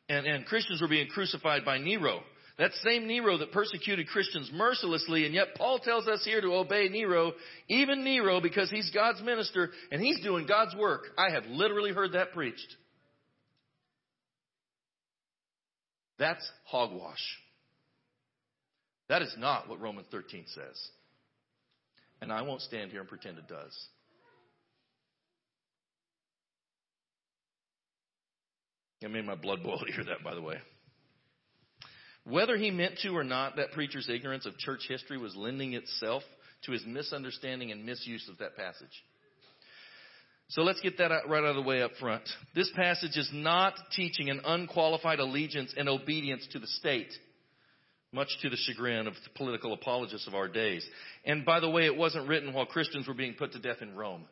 [0.09, 2.21] and, and Christians were being crucified by Nero.
[2.57, 6.89] That same Nero that persecuted Christians mercilessly, and yet Paul tells us here to obey
[6.89, 7.33] Nero,
[7.69, 11.03] even Nero, because he's God's minister and he's doing God's work.
[11.19, 12.77] I have literally heard that preached.
[16.17, 17.19] That's hogwash.
[19.09, 20.89] That is not what Romans 13 says.
[22.21, 23.77] And I won't stand here and pretend it does.
[29.05, 30.57] I made my blood boil to hear that, by the way.
[32.25, 36.23] Whether he meant to or not, that preacher's ignorance of church history was lending itself
[36.65, 39.05] to his misunderstanding and misuse of that passage.
[40.49, 42.23] So let's get that right out of the way up front.
[42.55, 47.13] This passage is not teaching an unqualified allegiance and obedience to the state
[48.15, 50.87] much to the chagrin of the political apologists of our days.
[51.25, 53.97] And by the way, it wasn't written while Christians were being put to death in
[53.97, 54.25] Rome.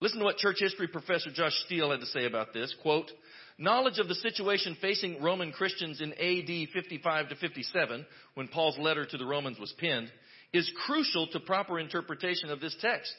[0.00, 2.74] Listen to what church history professor Josh Steele had to say about this.
[2.82, 3.10] Quote,
[3.58, 9.04] knowledge of the situation facing Roman Christians in AD 55 to 57, when Paul's letter
[9.04, 10.10] to the Romans was penned,
[10.52, 13.14] is crucial to proper interpretation of this text.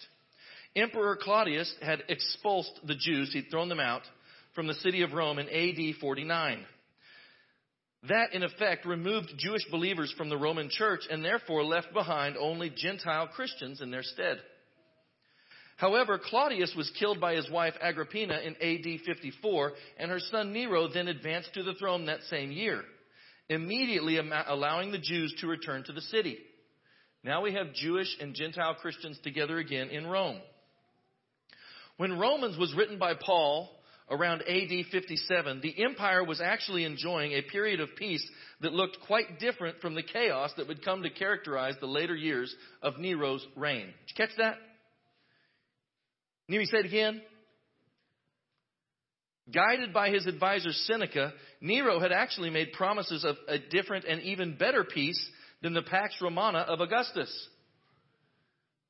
[0.75, 4.03] Emperor Claudius had expulsed the Jews, he'd thrown them out
[4.53, 6.65] from the city of Rome in AD 49.
[8.09, 12.69] That, in effect, removed Jewish believers from the Roman church and therefore left behind only
[12.69, 14.37] Gentile Christians in their stead.
[15.77, 20.87] However, Claudius was killed by his wife Agrippina in AD 54, and her son Nero
[20.87, 22.83] then advanced to the throne that same year,
[23.47, 26.39] immediately allowing the Jews to return to the city.
[27.23, 30.39] Now we have Jewish and Gentile Christians together again in Rome.
[31.97, 33.69] When Romans was written by Paul
[34.09, 38.27] around AD 57, the empire was actually enjoying a period of peace
[38.61, 42.55] that looked quite different from the chaos that would come to characterize the later years
[42.81, 43.85] of Nero's reign.
[43.85, 44.57] Did you catch that?
[46.49, 47.21] Say it again?
[49.53, 54.57] Guided by his advisor Seneca, Nero had actually made promises of a different and even
[54.57, 55.19] better peace
[55.61, 57.31] than the Pax Romana of Augustus.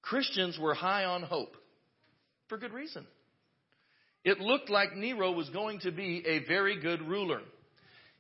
[0.02, 1.56] Christians were high on hope
[2.48, 3.06] for good reason.
[4.24, 7.42] It looked like Nero was going to be a very good ruler.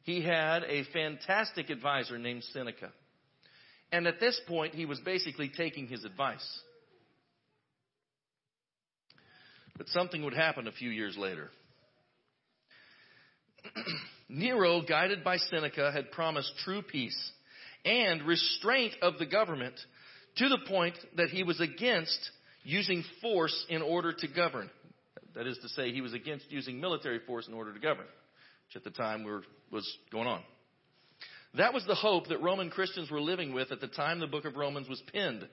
[0.03, 2.91] He had a fantastic advisor named Seneca.
[3.91, 6.45] And at this point, he was basically taking his advice.
[9.77, 11.49] But something would happen a few years later.
[14.29, 17.17] Nero, guided by Seneca, had promised true peace
[17.85, 19.75] and restraint of the government
[20.37, 22.31] to the point that he was against
[22.63, 24.69] using force in order to govern.
[25.35, 28.05] That is to say, he was against using military force in order to govern,
[28.67, 30.41] which at the time were, was going on.
[31.53, 34.45] That was the hope that Roman Christians were living with at the time the book
[34.45, 35.47] of Romans was penned.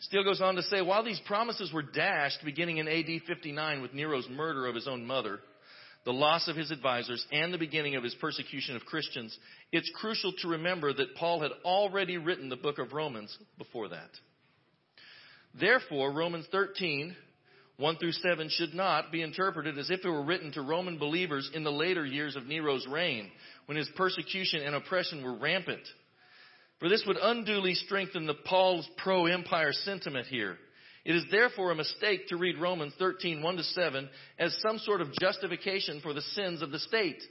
[0.00, 3.94] Steele goes on to say, while these promises were dashed beginning in AD 59 with
[3.94, 5.40] Nero's murder of his own mother,
[6.04, 9.36] the loss of his advisors, and the beginning of his persecution of Christians,
[9.72, 14.10] it's crucial to remember that Paul had already written the book of Romans before that.
[15.58, 17.16] Therefore, Romans 13,
[17.78, 21.50] 1 through 7 should not be interpreted as if it were written to Roman believers
[21.52, 23.30] in the later years of Nero's reign,
[23.66, 25.82] when his persecution and oppression were rampant.
[26.78, 30.56] For this would unduly strengthen the Paul's pro-empire sentiment here.
[31.04, 35.00] It is therefore a mistake to read Romans 13, 1 to 7 as some sort
[35.00, 37.22] of justification for the sins of the state.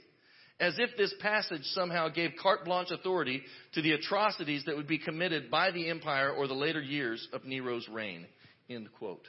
[0.60, 3.42] As if this passage somehow gave carte blanche authority
[3.74, 7.44] to the atrocities that would be committed by the empire or the later years of
[7.44, 8.26] Nero's reign.
[8.68, 9.28] End quote.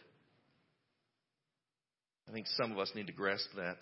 [2.27, 3.77] I think some of us need to grasp that.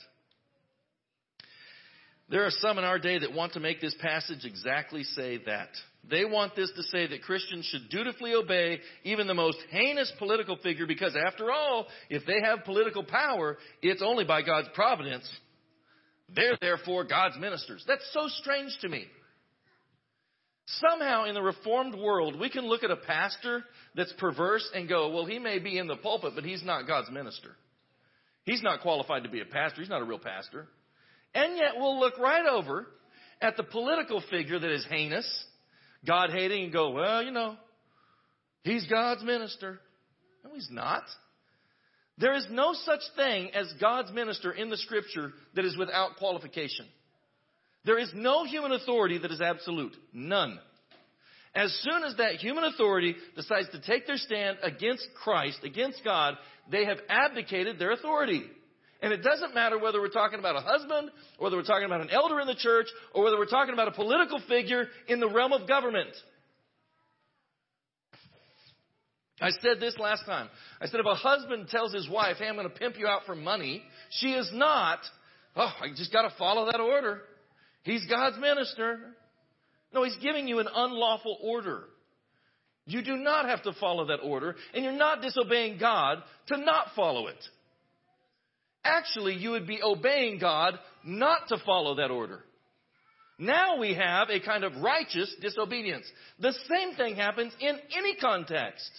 [2.30, 5.70] There are some in our day that want to make this passage exactly say that.
[6.10, 10.58] They want this to say that Christians should dutifully obey even the most heinous political
[10.58, 15.30] figure because after all, if they have political power, it's only by God's providence.
[16.34, 17.84] They're therefore God's ministers.
[17.88, 19.06] That's so strange to me.
[20.66, 23.64] Somehow in the reformed world, we can look at a pastor
[23.96, 27.10] that's perverse and go, well, he may be in the pulpit, but he's not God's
[27.10, 27.52] minister.
[28.44, 29.80] He's not qualified to be a pastor.
[29.80, 30.68] He's not a real pastor.
[31.38, 32.88] And yet we'll look right over
[33.40, 35.46] at the political figure that is heinous
[36.04, 37.56] God hating and go, well, you know,
[38.64, 39.80] he's God's minister.
[40.44, 41.04] No, he's not.
[42.18, 46.88] There is no such thing as God's minister in the scripture that is without qualification.
[47.86, 49.96] There is no human authority that is absolute.
[50.14, 50.58] None.
[51.54, 56.34] As soon as that human authority decides to take their stand against Christ, against God,
[56.72, 58.44] they have abdicated their authority.
[59.02, 62.02] And it doesn't matter whether we're talking about a husband, or whether we're talking about
[62.02, 65.30] an elder in the church, or whether we're talking about a political figure in the
[65.30, 66.10] realm of government.
[69.40, 70.50] I said this last time.
[70.82, 73.22] I said if a husband tells his wife, hey, I'm going to pimp you out
[73.28, 75.00] for money, she is not,
[75.56, 77.22] oh, I just got to follow that order.
[77.84, 79.00] He's God's minister.
[79.94, 81.84] No, he's giving you an unlawful order.
[82.86, 86.88] You do not have to follow that order, and you're not disobeying God to not
[86.96, 87.38] follow it.
[88.88, 92.40] Actually, you would be obeying God not to follow that order.
[93.38, 96.06] Now we have a kind of righteous disobedience.
[96.40, 98.90] The same thing happens in any context.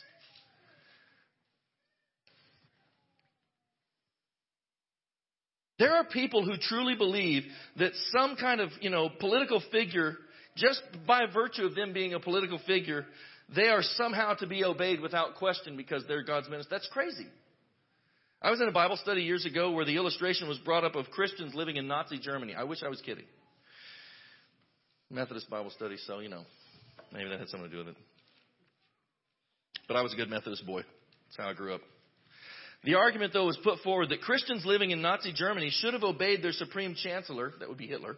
[5.79, 7.45] There are people who truly believe
[7.77, 10.17] that some kind of, you know, political figure,
[10.57, 13.07] just by virtue of them being a political figure,
[13.55, 16.71] they are somehow to be obeyed without question because they're God's minister.
[16.71, 17.27] That's crazy.
[18.41, 21.11] I was in a Bible study years ago where the illustration was brought up of
[21.11, 22.55] Christians living in Nazi Germany.
[22.55, 23.25] I wish I was kidding.
[25.11, 26.43] Methodist Bible study, so, you know,
[27.13, 27.97] maybe that had something to do with it.
[29.89, 30.83] But I was a good Methodist boy.
[30.83, 31.81] That's how I grew up.
[32.85, 36.43] The argument, though, was put forward that Christians living in Nazi Germany should have obeyed
[36.43, 38.17] their supreme chancellor, that would be Hitler,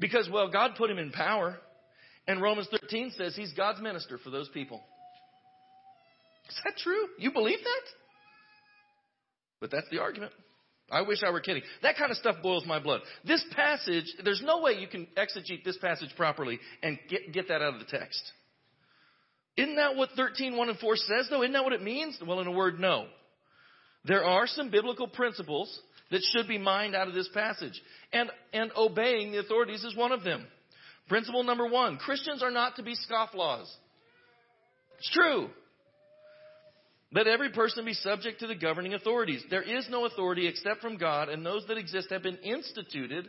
[0.00, 1.58] because, well, God put him in power,
[2.26, 4.82] and Romans 13 says he's God's minister for those people.
[6.48, 7.06] Is that true?
[7.18, 8.01] You believe that?
[9.62, 10.32] But that's the argument.
[10.90, 11.62] I wish I were kidding.
[11.82, 13.00] That kind of stuff boils my blood.
[13.24, 17.62] This passage, there's no way you can exegete this passage properly and get, get that
[17.62, 18.20] out of the text.
[19.56, 21.42] Isn't that what 13, 1 and 4 says though?
[21.42, 22.18] Isn't that what it means?
[22.26, 23.06] Well, in a word, no.
[24.04, 27.80] There are some biblical principles that should be mined out of this passage.
[28.12, 30.44] And, and obeying the authorities is one of them.
[31.08, 33.70] Principle number one, Christians are not to be scofflaws.
[34.98, 35.50] It's true.
[37.14, 39.44] Let every person be subject to the governing authorities.
[39.50, 43.28] There is no authority except from God, and those that exist have been instituted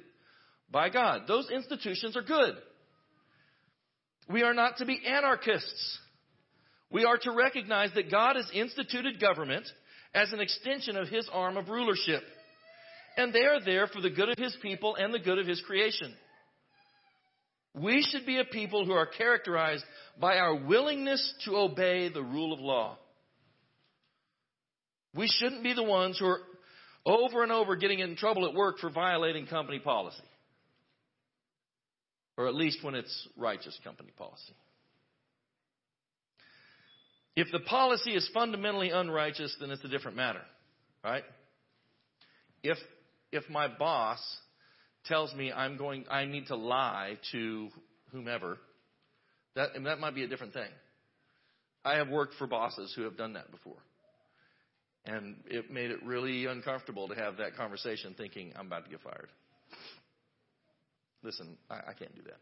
[0.71, 1.23] by God.
[1.27, 2.55] Those institutions are good.
[4.29, 5.99] We are not to be anarchists.
[6.89, 9.65] We are to recognize that God has instituted government
[10.13, 12.23] as an extension of His arm of rulership.
[13.17, 15.61] And they are there for the good of His people and the good of His
[15.61, 16.13] creation.
[17.75, 19.83] We should be a people who are characterized
[20.21, 22.97] by our willingness to obey the rule of law.
[25.15, 26.39] We shouldn't be the ones who are
[27.05, 30.23] over and over getting in trouble at work for violating company policy.
[32.37, 34.53] Or at least when it's righteous company policy.
[37.35, 40.41] If the policy is fundamentally unrighteous, then it's a different matter,
[41.03, 41.23] right?
[42.63, 42.77] If
[43.31, 44.19] if my boss
[45.05, 47.69] tells me I'm going, I need to lie to
[48.11, 48.57] whomever,
[49.55, 50.69] that that might be a different thing.
[51.83, 53.77] I have worked for bosses who have done that before,
[55.05, 59.01] and it made it really uncomfortable to have that conversation, thinking I'm about to get
[59.01, 59.29] fired.
[61.23, 62.39] Listen, I, I can't do that.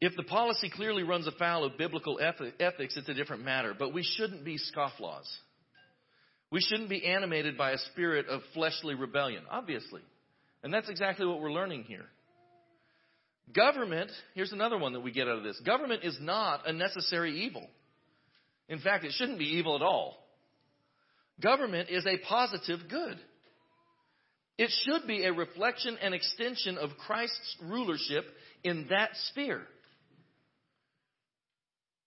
[0.00, 3.74] If the policy clearly runs afoul of biblical ethics, it's a different matter.
[3.78, 5.26] But we shouldn't be scofflaws.
[6.52, 10.02] We shouldn't be animated by a spirit of fleshly rebellion, obviously.
[10.62, 12.04] And that's exactly what we're learning here.
[13.54, 15.60] Government, here's another one that we get out of this.
[15.64, 17.66] Government is not a necessary evil.
[18.68, 20.16] In fact, it shouldn't be evil at all.
[21.40, 23.18] Government is a positive good.
[24.58, 28.24] It should be a reflection and extension of Christ's rulership
[28.64, 29.62] in that sphere.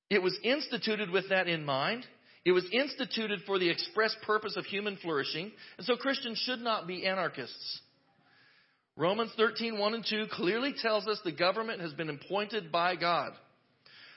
[0.10, 2.06] It was instituted with that in mind.
[2.44, 5.52] It was instituted for the express purpose of human flourishing.
[5.78, 7.82] And so Christians should not be anarchists.
[9.00, 13.32] Romans 13, 1 and 2 clearly tells us the government has been appointed by God.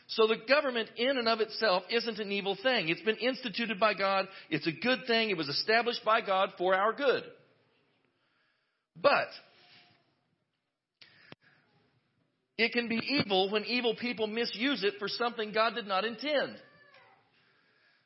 [0.08, 2.88] So the government in and of itself isn't an evil thing.
[2.88, 4.26] It's been instituted by God.
[4.50, 5.30] It's a good thing.
[5.30, 7.22] It was established by God for our good.
[9.00, 9.28] But
[12.58, 16.56] It can be evil when evil people misuse it for something God did not intend.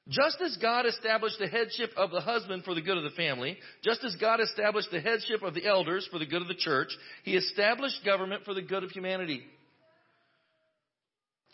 [0.08, 3.58] Just as God established the headship of the husband for the good of the family,
[3.82, 6.90] just as God established the headship of the elders for the good of the church,
[7.24, 9.42] He established government for the good of humanity.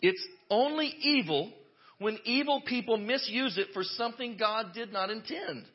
[0.01, 1.51] It's only evil
[1.97, 5.65] when evil people misuse it for something God did not intend.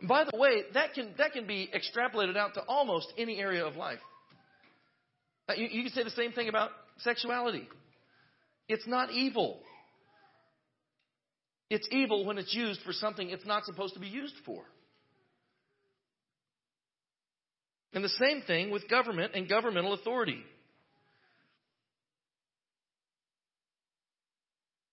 [0.00, 3.64] And by the way, that can, that can be extrapolated out to almost any area
[3.64, 3.98] of life.
[5.48, 7.68] Uh, you, you can say the same thing about sexuality.
[8.68, 9.60] It's not evil.
[11.70, 14.62] It's evil when it's used for something it's not supposed to be used for.
[17.92, 20.42] And the same thing with government and governmental authority.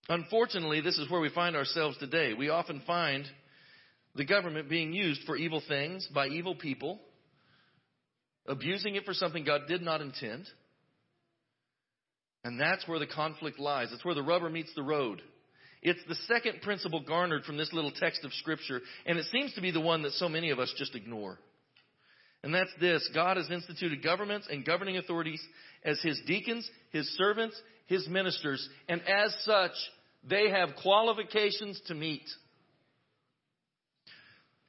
[0.08, 2.34] Unfortunately, this is where we find ourselves today.
[2.34, 3.26] We often find
[4.16, 7.00] the government being used for evil things by evil people
[8.48, 10.46] abusing it for something God did not intend.
[12.44, 13.90] And that's where the conflict lies.
[13.92, 15.22] It's where the rubber meets the road.
[15.86, 19.62] It's the second principle garnered from this little text of Scripture, and it seems to
[19.62, 21.38] be the one that so many of us just ignore.
[22.42, 25.42] And that's this God has instituted governments and governing authorities
[25.84, 27.56] as His deacons, His servants,
[27.86, 29.74] His ministers, and as such,
[30.28, 32.26] they have qualifications to meet.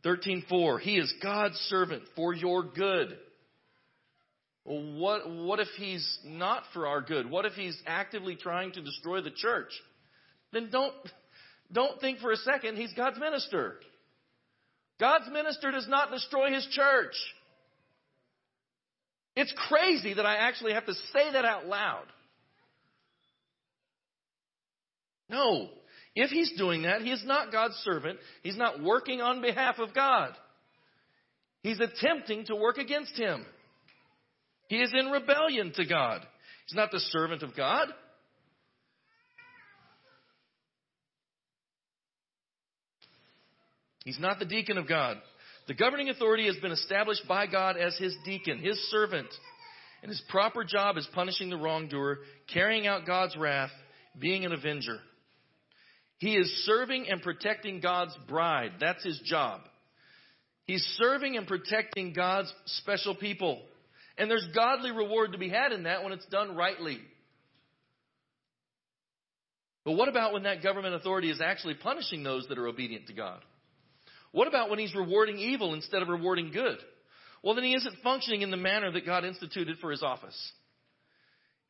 [0.04, 3.16] 13.4 He is God's servant for your good.
[4.64, 7.30] What, what if he's not for our good?
[7.30, 9.70] What if he's actively trying to destroy the church?
[10.56, 10.94] Then don't,
[11.70, 13.74] don't think for a second he's God's minister.
[14.98, 17.12] God's minister does not destroy his church.
[19.36, 22.06] It's crazy that I actually have to say that out loud.
[25.28, 25.68] No.
[26.14, 28.18] If he's doing that, he is not God's servant.
[28.42, 30.32] He's not working on behalf of God.
[31.60, 33.44] He's attempting to work against him.
[34.68, 36.22] He is in rebellion to God.
[36.66, 37.88] He's not the servant of God.
[44.06, 45.16] He's not the deacon of God.
[45.66, 49.26] The governing authority has been established by God as his deacon, his servant.
[50.00, 52.20] And his proper job is punishing the wrongdoer,
[52.54, 53.72] carrying out God's wrath,
[54.16, 54.98] being an avenger.
[56.18, 58.74] He is serving and protecting God's bride.
[58.80, 59.62] That's his job.
[60.66, 63.60] He's serving and protecting God's special people.
[64.16, 67.00] And there's godly reward to be had in that when it's done rightly.
[69.84, 73.12] But what about when that government authority is actually punishing those that are obedient to
[73.12, 73.40] God?
[74.36, 76.76] What about when he's rewarding evil instead of rewarding good?
[77.42, 80.36] Well, then he isn't functioning in the manner that God instituted for his office.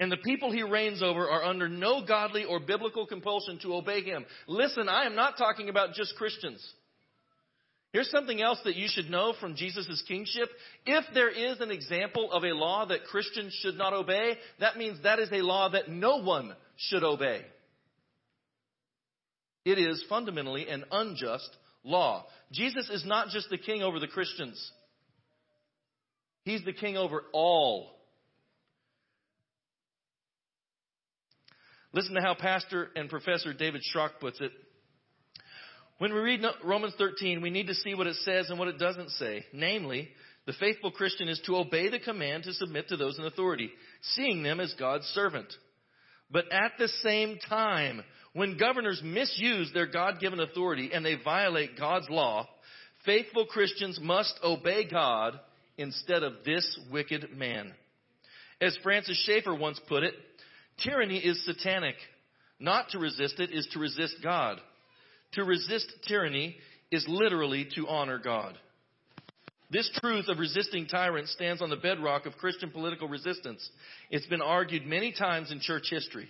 [0.00, 4.02] And the people he reigns over are under no godly or biblical compulsion to obey
[4.02, 4.26] him.
[4.48, 6.60] Listen, I am not talking about just Christians.
[7.92, 10.48] Here's something else that you should know from Jesus' kingship.
[10.86, 15.00] If there is an example of a law that Christians should not obey, that means
[15.04, 17.42] that is a law that no one should obey.
[19.64, 21.48] It is fundamentally an unjust
[21.86, 22.26] law.
[22.52, 24.72] Jesus is not just the king over the Christians.
[26.42, 27.92] He's the king over all.
[31.92, 34.52] Listen to how Pastor and Professor David Schrock puts it.
[35.98, 38.78] When we read Romans 13, we need to see what it says and what it
[38.78, 39.46] doesn't say.
[39.54, 40.10] Namely,
[40.44, 43.70] the faithful Christian is to obey the command to submit to those in authority,
[44.14, 45.46] seeing them as God's servant.
[46.30, 48.02] But at the same time,
[48.36, 52.46] when governors misuse their God given authority and they violate God's law,
[53.06, 55.40] faithful Christians must obey God
[55.78, 57.72] instead of this wicked man.
[58.60, 60.12] As Francis Schaeffer once put it,
[60.84, 61.94] tyranny is satanic.
[62.60, 64.60] Not to resist it is to resist God.
[65.32, 66.56] To resist tyranny
[66.90, 68.58] is literally to honor God.
[69.70, 73.66] This truth of resisting tyrants stands on the bedrock of Christian political resistance.
[74.10, 76.28] It's been argued many times in church history.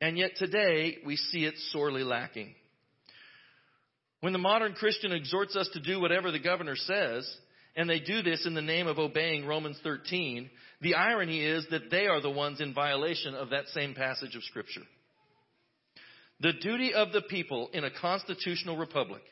[0.00, 2.54] And yet today, we see it sorely lacking.
[4.20, 7.30] When the modern Christian exhorts us to do whatever the governor says,
[7.76, 10.48] and they do this in the name of obeying Romans 13,
[10.80, 14.44] the irony is that they are the ones in violation of that same passage of
[14.44, 14.82] Scripture.
[16.40, 19.22] The duty of the people in a constitutional republic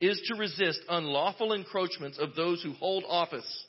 [0.00, 3.64] is to resist unlawful encroachments of those who hold office.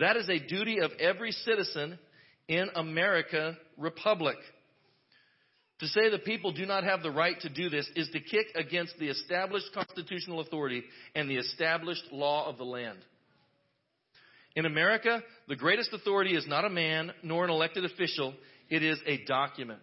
[0.00, 1.98] That is a duty of every citizen
[2.48, 4.36] in America republic.
[5.82, 8.46] To say the people do not have the right to do this is to kick
[8.54, 10.84] against the established constitutional authority
[11.16, 13.00] and the established law of the land.
[14.54, 18.32] In America, the greatest authority is not a man nor an elected official,
[18.70, 19.82] it is a document.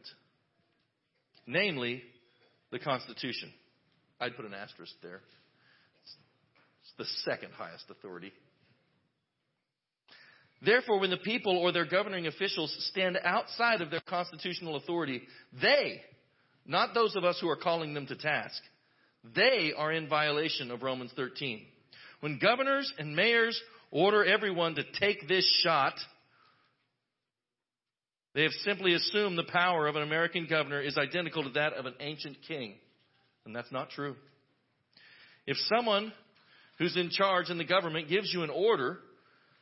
[1.46, 2.02] Namely,
[2.72, 3.52] the Constitution.
[4.22, 5.20] I'd put an asterisk there.
[6.82, 8.32] It's the second highest authority.
[10.62, 15.22] Therefore, when the people or their governing officials stand outside of their constitutional authority,
[15.62, 16.02] they,
[16.66, 18.62] not those of us who are calling them to task,
[19.36, 21.66] they are in violation of Romans 13.
[22.20, 23.60] When governors and mayors
[23.92, 25.94] order everyone to take this shot,
[28.36, 31.86] they have simply assumed the power of an American governor is identical to that of
[31.86, 32.76] an ancient king.
[33.46, 34.16] And that's not true.
[35.48, 36.14] If someone
[36.78, 39.00] who's in charge in the government gives you an order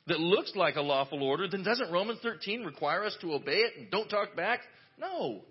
[0.07, 3.73] that looks like a lawful order, then doesn't Romans 13 require us to obey it
[3.77, 4.61] and don't talk back?
[4.97, 5.41] No.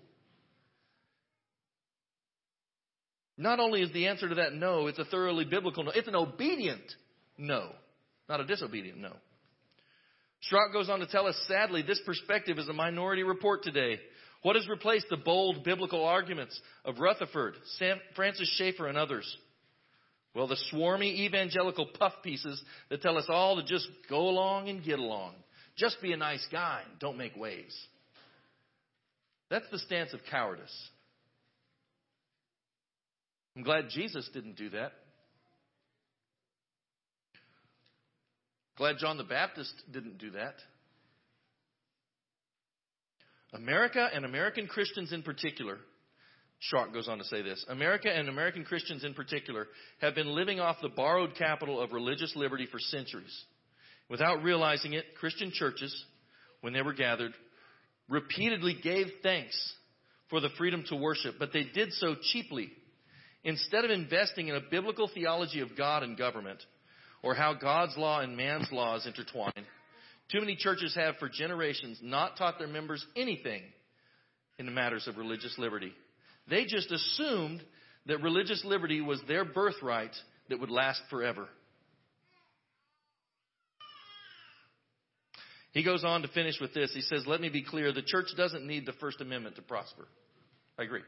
[3.37, 5.91] Not only is the answer to that no, it's a thoroughly biblical no.
[5.91, 6.81] It's an obedient
[7.37, 7.69] no,
[8.27, 9.13] not a disobedient no.
[10.51, 13.99] Schrock goes on to tell us, sadly, this perspective is a minority report today.
[14.41, 19.35] What has replaced the bold biblical arguments of Rutherford, Sam, Francis Schaeffer, and others?
[20.37, 24.83] Well, the swarmy evangelical puff pieces that tell us all to just go along and
[24.83, 25.33] get along.
[25.75, 27.75] Just be a nice guy don't make waves.
[29.49, 30.89] That's the stance of cowardice.
[33.55, 34.91] I'm glad Jesus didn't do that.
[38.77, 40.53] Glad John the Baptist didn't do that.
[43.53, 45.79] America and American Christians in particular
[46.61, 49.67] Schrock goes on to say this America and American Christians in particular
[50.01, 53.45] have been living off the borrowed capital of religious liberty for centuries.
[54.09, 55.93] Without realizing it, Christian churches,
[56.61, 57.33] when they were gathered,
[58.09, 59.55] repeatedly gave thanks
[60.29, 62.71] for the freedom to worship, but they did so cheaply.
[63.43, 66.59] Instead of investing in a biblical theology of God and government,
[67.21, 69.65] or how God's law and man's laws intertwine,
[70.31, 73.61] too many churches have for generations not taught their members anything
[74.59, 75.93] in the matters of religious liberty.
[76.49, 77.63] They just assumed
[78.05, 80.15] that religious liberty was their birthright
[80.49, 81.47] that would last forever.
[85.71, 86.91] He goes on to finish with this.
[86.93, 90.07] He says, Let me be clear the church doesn't need the First Amendment to prosper.
[90.79, 91.03] I agree.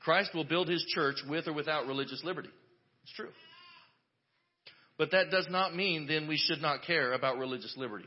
[0.00, 2.48] Christ will build his church with or without religious liberty.
[3.02, 3.28] It's true.
[4.96, 8.06] But that does not mean then we should not care about religious liberty.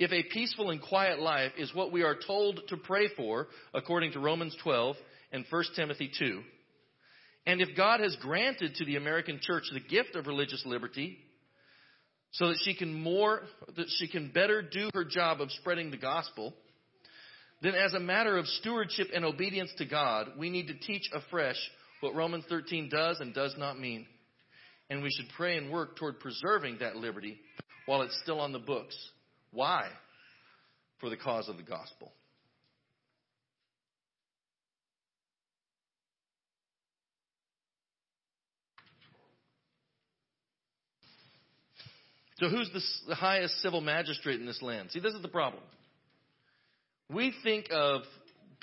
[0.00, 4.12] If a peaceful and quiet life is what we are told to pray for, according
[4.12, 4.96] to Romans 12
[5.30, 6.40] and 1 Timothy 2,
[7.44, 11.18] and if God has granted to the American church the gift of religious liberty,
[12.30, 13.42] so that she can more,
[13.76, 16.54] that she can better do her job of spreading the gospel,
[17.60, 21.58] then as a matter of stewardship and obedience to God, we need to teach afresh
[22.00, 24.06] what Romans 13 does and does not mean.
[24.88, 27.38] And we should pray and work toward preserving that liberty
[27.84, 28.96] while it's still on the books.
[29.52, 29.88] Why?
[31.00, 32.12] For the cause of the gospel.
[42.40, 42.70] So who's
[43.06, 44.90] the, highest civil magistrate in this land?
[44.92, 45.62] See, this is the problem.
[47.10, 48.00] We think of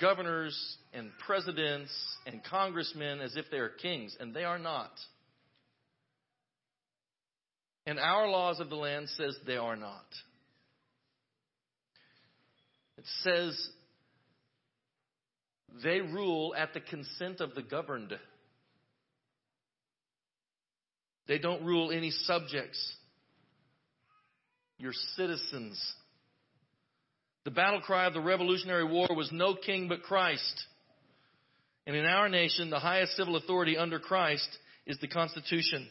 [0.00, 1.92] governors and presidents
[2.26, 4.90] and congressmen as if they are kings, and they are not.
[7.86, 10.06] And our laws of the land says they are not.
[12.98, 13.68] It says
[15.84, 18.12] they rule at the consent of the governed.
[21.28, 22.96] They don't rule any subjects
[24.78, 25.80] your citizens.
[27.44, 30.66] The battle cry of the Revolutionary War was no king but Christ.
[31.86, 34.48] And in our nation, the highest civil authority under Christ
[34.86, 35.88] is the Constitution.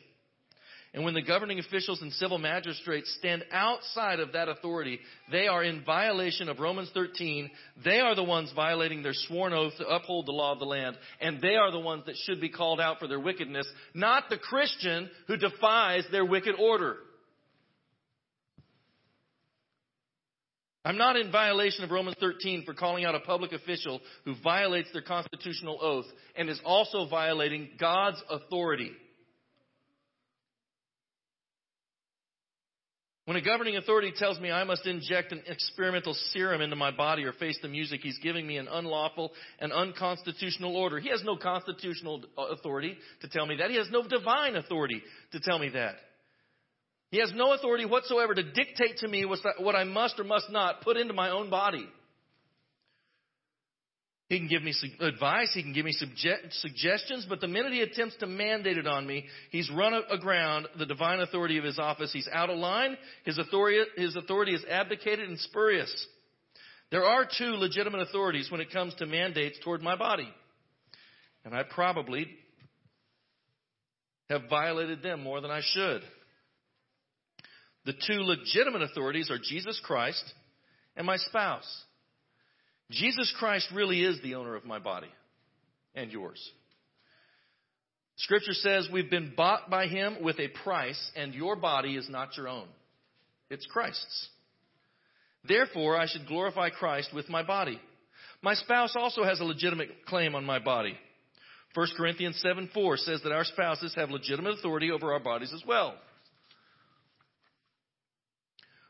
[0.94, 5.00] And when the governing officials and civil magistrates stand outside of that authority,
[5.32, 7.52] they are in violation of Romans 13.
[7.84, 10.98] They are the ones violating their sworn oath to uphold the law of the land.
[11.20, 14.38] And they are the ones that should be called out for their wickedness, not the
[14.38, 16.98] Christian who defies their wicked order.
[20.88, 24.88] I'm not in violation of Romans 13 for calling out a public official who violates
[24.94, 26.06] their constitutional oath
[26.38, 28.94] and is also violating God's authority.
[33.28, 37.26] When a governing authority tells me I must inject an experimental serum into my body
[37.26, 40.98] or face the music, he's giving me an unlawful and unconstitutional order.
[40.98, 43.70] He has no constitutional authority to tell me that.
[43.70, 45.02] He has no divine authority
[45.34, 45.96] to tell me that.
[47.12, 50.80] He has no authority whatsoever to dictate to me what I must or must not
[50.80, 51.86] put into my own body.
[54.30, 58.18] He can give me advice, he can give me suggestions, but the minute he attempts
[58.18, 62.12] to mandate it on me, he's run aground the divine authority of his office.
[62.12, 66.08] He's out of line, his authority, his authority is abdicated and spurious.
[66.92, 70.28] There are two legitimate authorities when it comes to mandates toward my body.
[71.46, 72.28] And I probably
[74.30, 76.02] have violated them more than I should.
[77.86, 80.24] The two legitimate authorities are Jesus Christ
[80.98, 81.84] and my spouse.
[82.92, 85.10] Jesus Christ really is the owner of my body
[85.96, 86.40] and yours.
[88.18, 92.36] Scripture says we've been bought by him with a price, and your body is not
[92.36, 92.68] your own.
[93.50, 94.30] It's Christ's.
[95.48, 97.80] Therefore, I should glorify Christ with my body.
[98.42, 100.98] My spouse also has a legitimate claim on my body.
[101.74, 105.64] 1 Corinthians 7 4 says that our spouses have legitimate authority over our bodies as
[105.68, 105.94] well.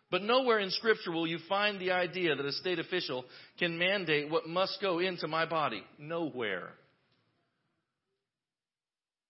[0.10, 3.26] But nowhere in Scripture will you find the idea that a state official
[3.60, 5.84] can mandate what must go into my body.
[6.00, 6.70] Nowhere.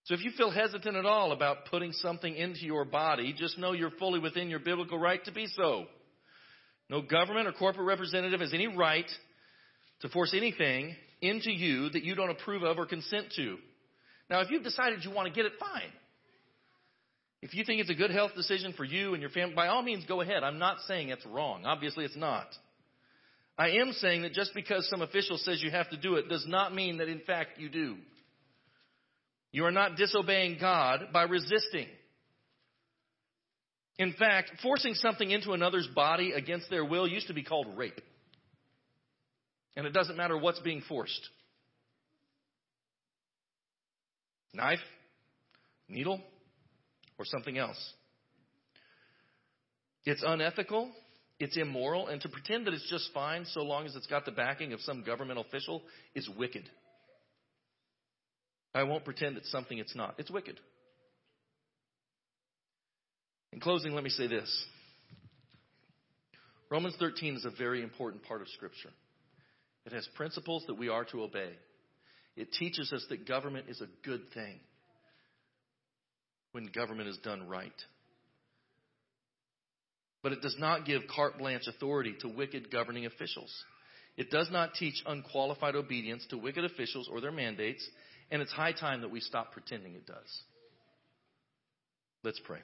[0.04, 3.74] So if you feel hesitant at all about putting something into your body, just know
[3.74, 5.86] you're fully within your biblical right to be so.
[6.90, 9.10] No government or corporate representative has any right
[10.02, 13.58] to force anything into you that you don't approve of or consent to.
[14.30, 15.92] Now, if you've decided you want to get it, fine.
[17.42, 19.84] If you think it's a good health decision for you and your family, by all
[19.84, 20.44] means go ahead.
[20.44, 21.66] I'm not saying it's wrong.
[21.66, 22.48] Obviously it's not.
[23.58, 26.46] I am saying that just because some official says you have to do it does
[26.48, 27.98] not mean that in fact you do.
[29.52, 31.88] You are not disobeying God by resisting.
[33.98, 38.00] In fact, forcing something into another's body against their will used to be called rape.
[39.76, 41.30] And it doesn't matter what's being forced.
[44.54, 44.80] Knife,
[45.88, 46.22] needle,
[47.18, 47.94] or something else.
[50.06, 50.92] It's unethical,
[51.40, 54.32] it's immoral, and to pretend that it's just fine so long as it's got the
[54.32, 55.82] backing of some government official
[56.16, 56.64] is wicked.
[58.74, 60.16] I won't pretend it's something it's not.
[60.18, 60.60] It's wicked.
[63.52, 64.66] In closing, let me say this
[66.70, 68.92] Romans 13 is a very important part of Scripture.
[69.86, 71.52] It has principles that we are to obey.
[72.36, 74.60] It teaches us that government is a good thing
[76.58, 77.72] when government is done right.
[80.24, 83.54] But it does not give carte blanche authority to wicked governing officials.
[84.18, 87.88] It does not teach unqualified obedience to wicked officials or their mandates,
[88.32, 90.42] and it's high time that we stop pretending it does.
[92.24, 92.62] Let's pray.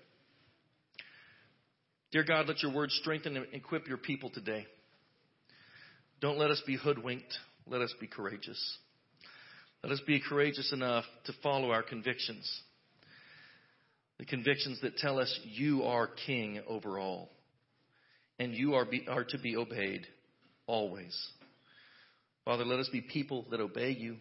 [2.11, 4.65] Dear God, let your word strengthen and equip your people today.
[6.19, 7.37] Don't let us be hoodwinked.
[7.67, 8.59] Let us be courageous.
[9.83, 12.51] Let us be courageous enough to follow our convictions.
[14.19, 17.29] The convictions that tell us you are king over all.
[18.39, 20.05] And you are, be, are to be obeyed
[20.67, 21.15] always.
[22.45, 24.17] Father, let us be people that obey you,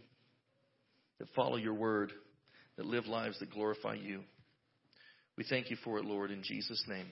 [1.18, 2.12] that follow your word,
[2.76, 4.20] that live lives that glorify you.
[5.36, 7.06] We thank you for it, Lord, in Jesus' name.